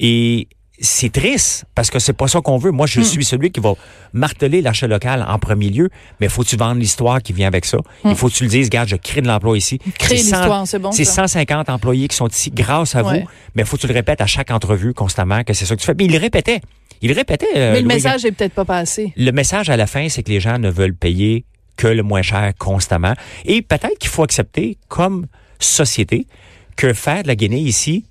Et 0.00 0.48
c'est 0.80 1.12
triste 1.12 1.64
parce 1.74 1.88
que 1.90 1.98
c'est 1.98 2.12
pas 2.12 2.26
ça 2.26 2.40
qu'on 2.40 2.58
veut. 2.58 2.70
Moi, 2.72 2.86
je 2.86 3.00
suis 3.00 3.24
celui 3.24 3.50
qui 3.52 3.60
va 3.60 3.74
marteler 4.12 4.60
l'achat 4.60 4.86
local 4.88 5.24
en 5.28 5.38
premier 5.38 5.68
lieu, 5.70 5.88
mais 6.20 6.28
faut 6.28 6.42
que 6.42 6.48
tu 6.48 6.56
vendes 6.56 6.78
l'histoire 6.80 7.22
qui 7.22 7.32
vient 7.32 7.46
avec 7.46 7.64
ça. 7.64 7.78
Il 8.04 8.14
faut 8.16 8.28
que 8.28 8.34
tu 8.34 8.44
le 8.44 8.50
dises, 8.50 8.66
regarde, 8.66 8.88
je 8.88 8.96
crée 8.96 9.20
de 9.22 9.28
l'emploi 9.28 9.56
ici. 9.56 9.78
Créer 9.98 10.18
l'histoire, 10.18 10.66
c'est 10.66 10.78
bon, 10.80 10.90
C'est 10.92 11.04
ça. 11.04 11.28
150 11.28 11.68
employés 11.70 12.08
qui 12.08 12.16
sont 12.16 12.28
ici 12.28 12.50
grâce 12.50 12.94
à 12.96 13.04
Ouais. 13.04 13.20
vous, 13.20 13.28
mais 13.54 13.64
faut 13.64 13.76
que 13.76 13.82
tu 13.82 13.86
le 13.86 13.94
répètes 13.94 14.20
à 14.20 14.26
chaque 14.26 14.50
entrevue 14.50 14.94
constamment 14.94 15.44
que 15.44 15.52
c'est 15.52 15.64
ça 15.64 15.76
que 15.76 15.80
tu 15.80 15.86
fais. 15.86 15.94
Mais 15.96 16.06
il 16.06 16.12
le 16.12 16.18
répétait. 16.18 16.60
Il 17.02 17.08
le 17.10 17.14
répétait. 17.14 17.46
euh, 17.54 17.72
mais 17.72 17.80
le 17.82 17.84
Louis 17.86 17.94
message 17.94 18.24
est 18.24 18.32
peut-être 18.32 18.54
pas 18.54 18.64
passé. 18.64 19.12
le 19.16 19.30
message 19.30 19.68
à 19.70 19.76
la 19.76 19.86
fin, 19.86 20.08
c'est 20.08 20.22
que 20.22 20.30
les 20.30 20.40
gens 20.40 20.58
ne 20.58 20.70
veulent 20.70 20.94
payer 20.94 21.44
que 21.76 21.86
le 21.88 22.02
moins 22.02 22.22
cher 22.22 22.52
constamment. 22.58 23.14
Et 23.44 23.62
peut-être 23.62 23.98
qu'il 23.98 24.10
faut 24.10 24.22
accepter, 24.22 24.78
comme 24.88 25.26
société, 25.58 26.26
que 26.76 26.92
faire 26.92 27.22
de 27.22 27.28
la 27.28 27.36
Guinée 27.36 27.58
ici, 27.60 28.04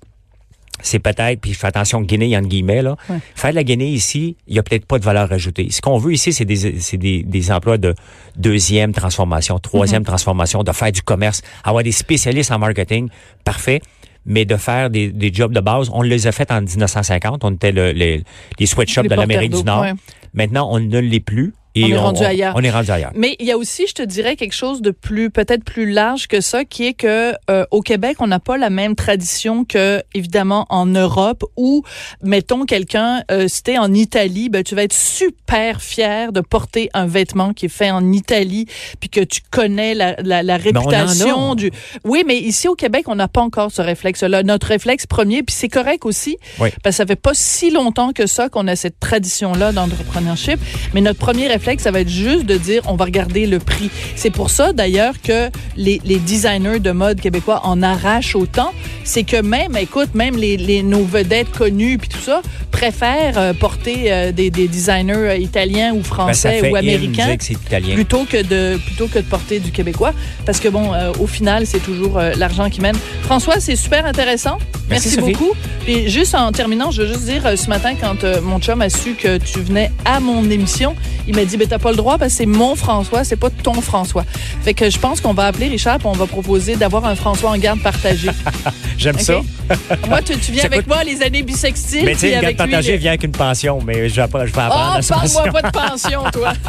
c'est 0.86 0.98
peut-être, 0.98 1.40
puis 1.40 1.52
je 1.54 1.58
fais 1.58 1.66
attention, 1.66 2.00
Guinée, 2.02 2.36
entre 2.36 2.48
guillemets, 2.48 2.82
là, 2.82 2.96
Ouais. 3.08 3.16
faire 3.34 3.50
de 3.50 3.56
la 3.56 3.64
Guinée 3.64 3.88
ici, 3.88 4.36
il 4.46 4.52
n'y 4.52 4.58
a 4.58 4.62
peut-être 4.62 4.86
pas 4.86 4.98
de 4.98 5.04
valeur 5.04 5.32
ajoutée. 5.32 5.68
Ce 5.70 5.80
qu'on 5.80 5.98
veut 5.98 6.12
ici, 6.12 6.32
c'est 6.32 6.44
des, 6.44 6.78
c'est 6.80 6.96
des, 6.98 7.22
des 7.22 7.50
emplois 7.50 7.78
de 7.78 7.94
deuxième 8.36 8.92
transformation, 8.92 9.58
troisième 9.58 10.02
Mm-hmm. 10.02 10.06
transformation, 10.06 10.62
de 10.62 10.72
faire 10.72 10.92
du 10.92 11.02
commerce, 11.02 11.42
avoir 11.64 11.82
des 11.82 11.92
spécialistes 11.92 12.50
en 12.52 12.58
marketing, 12.58 13.08
parfait. 13.44 13.80
Mais 14.26 14.44
de 14.46 14.56
faire 14.56 14.88
des, 14.88 15.10
des 15.12 15.30
jobs 15.32 15.52
de 15.52 15.60
base, 15.60 15.90
on 15.92 16.00
les 16.00 16.26
a 16.26 16.32
fait 16.32 16.50
en 16.50 16.62
1950. 16.62 17.44
On 17.44 17.50
était 17.52 17.72
le, 17.72 17.92
les, 17.92 18.24
les 18.58 18.66
sweatshops 18.66 19.02
Les 19.02 19.08
de 19.10 19.14
l'Amérique 19.16 19.52
du 19.52 19.62
Nord. 19.64 19.82
ouais. 19.82 19.92
Maintenant, 20.32 20.68
on 20.72 20.80
ne 20.80 20.98
l'est 20.98 21.20
plus. 21.20 21.52
Et 21.74 21.84
on 21.84 21.88
est 21.88 21.96
rendu 21.98 22.22
ailleurs. 22.22 22.54
On 22.56 22.62
est 22.62 22.70
rendu 22.70 22.90
ailleurs. 22.90 23.10
Mais 23.16 23.36
il 23.40 23.46
y 23.46 23.52
a 23.52 23.56
aussi, 23.58 23.86
je 23.88 23.94
te 23.94 24.02
dirais, 24.02 24.36
quelque 24.36 24.54
chose 24.54 24.80
de 24.80 24.90
plus, 24.90 25.30
peut-être 25.30 25.64
plus 25.64 25.90
large 25.90 26.28
que 26.28 26.40
ça, 26.40 26.64
qui 26.64 26.86
est 26.86 26.94
que 26.94 27.32
euh, 27.50 27.64
au 27.70 27.80
Québec, 27.80 28.18
on 28.20 28.28
n'a 28.28 28.38
pas 28.38 28.56
la 28.56 28.70
même 28.70 28.94
tradition 28.94 29.64
que, 29.64 30.02
évidemment, 30.14 30.66
en 30.68 30.86
Europe, 30.86 31.42
où, 31.56 31.82
mettons, 32.22 32.64
quelqu'un, 32.64 33.22
euh, 33.30 33.48
si 33.48 33.62
t'es 33.62 33.78
en 33.78 33.92
Italie, 33.92 34.48
ben, 34.50 34.62
tu 34.62 34.74
vas 34.74 34.84
être 34.84 34.92
super 34.92 35.82
fier 35.82 36.32
de 36.32 36.40
porter 36.40 36.90
un 36.94 37.06
vêtement 37.06 37.52
qui 37.52 37.66
est 37.66 37.68
fait 37.68 37.90
en 37.90 38.12
Italie, 38.12 38.66
puis 39.00 39.08
que 39.08 39.20
tu 39.20 39.40
connais 39.50 39.94
la, 39.94 40.14
la, 40.22 40.42
la 40.42 40.56
réputation 40.56 41.54
du... 41.56 41.70
Oui, 42.04 42.22
mais 42.26 42.38
ici, 42.38 42.68
au 42.68 42.74
Québec, 42.74 43.04
on 43.08 43.16
n'a 43.16 43.28
pas 43.28 43.40
encore 43.42 43.72
ce 43.72 43.82
réflexe-là. 43.82 44.42
Notre 44.44 44.68
réflexe 44.68 45.06
premier, 45.06 45.42
puis 45.42 45.54
c'est 45.58 45.68
correct 45.68 46.04
aussi, 46.06 46.36
Oui. 46.60 46.68
parce 46.82 46.94
que 46.94 46.98
ça 46.98 47.06
fait 47.06 47.16
pas 47.16 47.32
si 47.34 47.70
longtemps 47.70 48.12
que 48.12 48.26
ça 48.26 48.48
qu'on 48.48 48.68
a 48.68 48.76
cette 48.76 49.00
tradition-là 49.00 49.72
d'entrepreneurship, 49.72 50.60
mais 50.94 51.00
notre 51.00 51.18
premier 51.18 51.46
réflexe, 51.48 51.63
ça 51.80 51.90
va 51.90 52.00
être 52.00 52.08
juste 52.10 52.46
de 52.46 52.56
dire 52.56 52.82
on 52.86 52.94
va 52.96 53.04
regarder 53.06 53.46
le 53.46 53.58
prix. 53.58 53.90
C'est 54.16 54.30
pour 54.30 54.50
ça 54.50 54.72
d'ailleurs 54.72 55.14
que 55.22 55.50
les, 55.76 56.00
les 56.04 56.18
designers 56.18 56.78
de 56.80 56.90
mode 56.92 57.20
québécois 57.20 57.60
en 57.64 57.82
arrachent 57.82 58.36
autant. 58.36 58.72
C'est 59.04 59.24
que 59.24 59.40
même, 59.40 59.76
écoute, 59.76 60.14
même 60.14 60.36
les, 60.36 60.56
les 60.56 60.82
nos 60.82 61.04
vedettes 61.04 61.50
connues 61.50 61.98
puis 61.98 62.08
tout 62.08 62.18
ça 62.20 62.40
préfèrent 62.70 63.38
euh, 63.38 63.52
porter 63.52 64.12
euh, 64.12 64.32
des, 64.32 64.50
des 64.50 64.66
designers 64.66 65.14
euh, 65.14 65.36
italiens 65.36 65.92
ou 65.92 65.98
Ben, 65.98 66.02
ça 66.02 66.50
français 66.50 66.70
ou 66.70 66.74
in 66.74 66.78
américains 66.80 67.36
italien. 67.48 67.94
plutôt 67.94 68.24
que 68.24 68.42
de 68.42 68.78
plutôt 68.78 69.06
que 69.06 69.18
de 69.18 69.24
porter 69.24 69.60
du 69.60 69.70
québécois 69.70 70.12
parce 70.44 70.58
que 70.58 70.68
bon 70.68 70.92
euh, 70.92 71.12
au 71.20 71.26
final 71.26 71.66
c'est 71.66 71.78
toujours 71.82 72.20
l'argent 72.36 72.68
qui 72.70 72.80
mène. 72.80 72.96
François, 73.22 73.60
c'est 73.60 73.76
super 73.76 74.04
intéressant. 74.06 74.58
Merci, 74.90 75.16
Merci, 75.16 75.32
beaucoup. 75.32 75.52
Et 75.86 76.08
juste 76.08 76.34
en 76.34 76.50
terminant, 76.52 76.90
je 76.90 77.02
veux 77.02 77.08
juste 77.08 77.24
dire 77.24 77.42
ce 77.56 77.68
matin 77.68 77.94
quand 77.98 78.24
mon 78.42 78.58
chum 78.60 78.80
a 78.82 78.90
su 78.90 79.14
que 79.14 79.38
tu 79.38 79.60
venais 79.60 79.90
à 80.04 80.20
mon 80.20 80.48
émission, 80.50 80.94
il 81.28 81.34
m'a 81.34 81.44
dit 81.44 81.53
ben 81.56 81.66
t'as 81.68 81.78
pas 81.78 81.90
le 81.90 81.96
droit 81.96 82.18
parce 82.18 82.32
que 82.32 82.38
c'est 82.38 82.46
mon 82.46 82.74
François, 82.76 83.24
c'est 83.24 83.36
pas 83.36 83.50
ton 83.50 83.80
François. 83.80 84.24
Fait 84.62 84.74
que 84.74 84.88
je 84.90 84.98
pense 84.98 85.20
qu'on 85.20 85.34
va 85.34 85.46
appeler 85.46 85.68
Richard 85.68 85.96
et 85.96 86.06
on 86.06 86.12
va 86.12 86.26
proposer 86.26 86.76
d'avoir 86.76 87.04
un 87.04 87.14
François 87.14 87.50
en 87.50 87.58
garde 87.58 87.80
partagée. 87.80 88.30
J'aime 88.98 89.18
ça. 89.18 89.40
moi 90.08 90.20
tu, 90.22 90.36
tu 90.38 90.52
viens 90.52 90.62
Ça 90.62 90.66
avec 90.68 90.80
coûte- 90.80 90.88
moi 90.94 91.04
les 91.04 91.22
années 91.22 91.42
bissextiles 91.42 92.04
Mais 92.04 92.12
tu 92.14 92.20
sais, 92.20 92.26
une 92.28 92.32
garde 92.34 92.46
lui, 92.46 92.54
partagée 92.54 92.92
les- 92.92 92.98
vient 92.98 93.10
avec 93.12 93.24
une 93.24 93.32
pension, 93.32 93.78
mais 93.84 94.08
je 94.08 94.20
vais, 94.20 94.28
pas- 94.28 94.46
je 94.46 94.52
vais 94.52 94.60
apprendre 94.60 95.00
Oh, 95.00 95.06
parle-moi 95.08 95.44
pas 95.60 95.62
de 95.62 95.70
pension, 95.72 96.22
toi. 96.32 96.52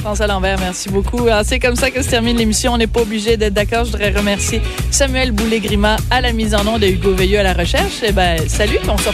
François 0.00 0.26
Lambert, 0.28 0.58
merci 0.60 0.88
beaucoup. 0.88 1.26
Alors, 1.26 1.42
C'est 1.44 1.58
comme 1.58 1.74
ça 1.74 1.90
que 1.90 2.02
se 2.02 2.08
termine 2.08 2.36
l'émission. 2.36 2.72
On 2.72 2.78
n'est 2.78 2.86
pas 2.86 3.00
obligé 3.00 3.36
d'être 3.36 3.52
d'accord. 3.54 3.84
Je 3.84 3.90
voudrais 3.90 4.10
remercier 4.12 4.62
Samuel 4.92 5.32
Boulay-Grima 5.32 5.96
à 6.10 6.20
la 6.20 6.32
mise 6.32 6.54
en 6.54 6.64
onde 6.66 6.84
et 6.84 6.90
Hugo 6.92 7.12
Veilleux 7.14 7.40
à 7.40 7.42
la 7.42 7.52
recherche. 7.52 7.94
Eh 8.06 8.12
ben, 8.12 8.38
salut, 8.48 8.78
on 8.88 8.96
se 8.96 9.08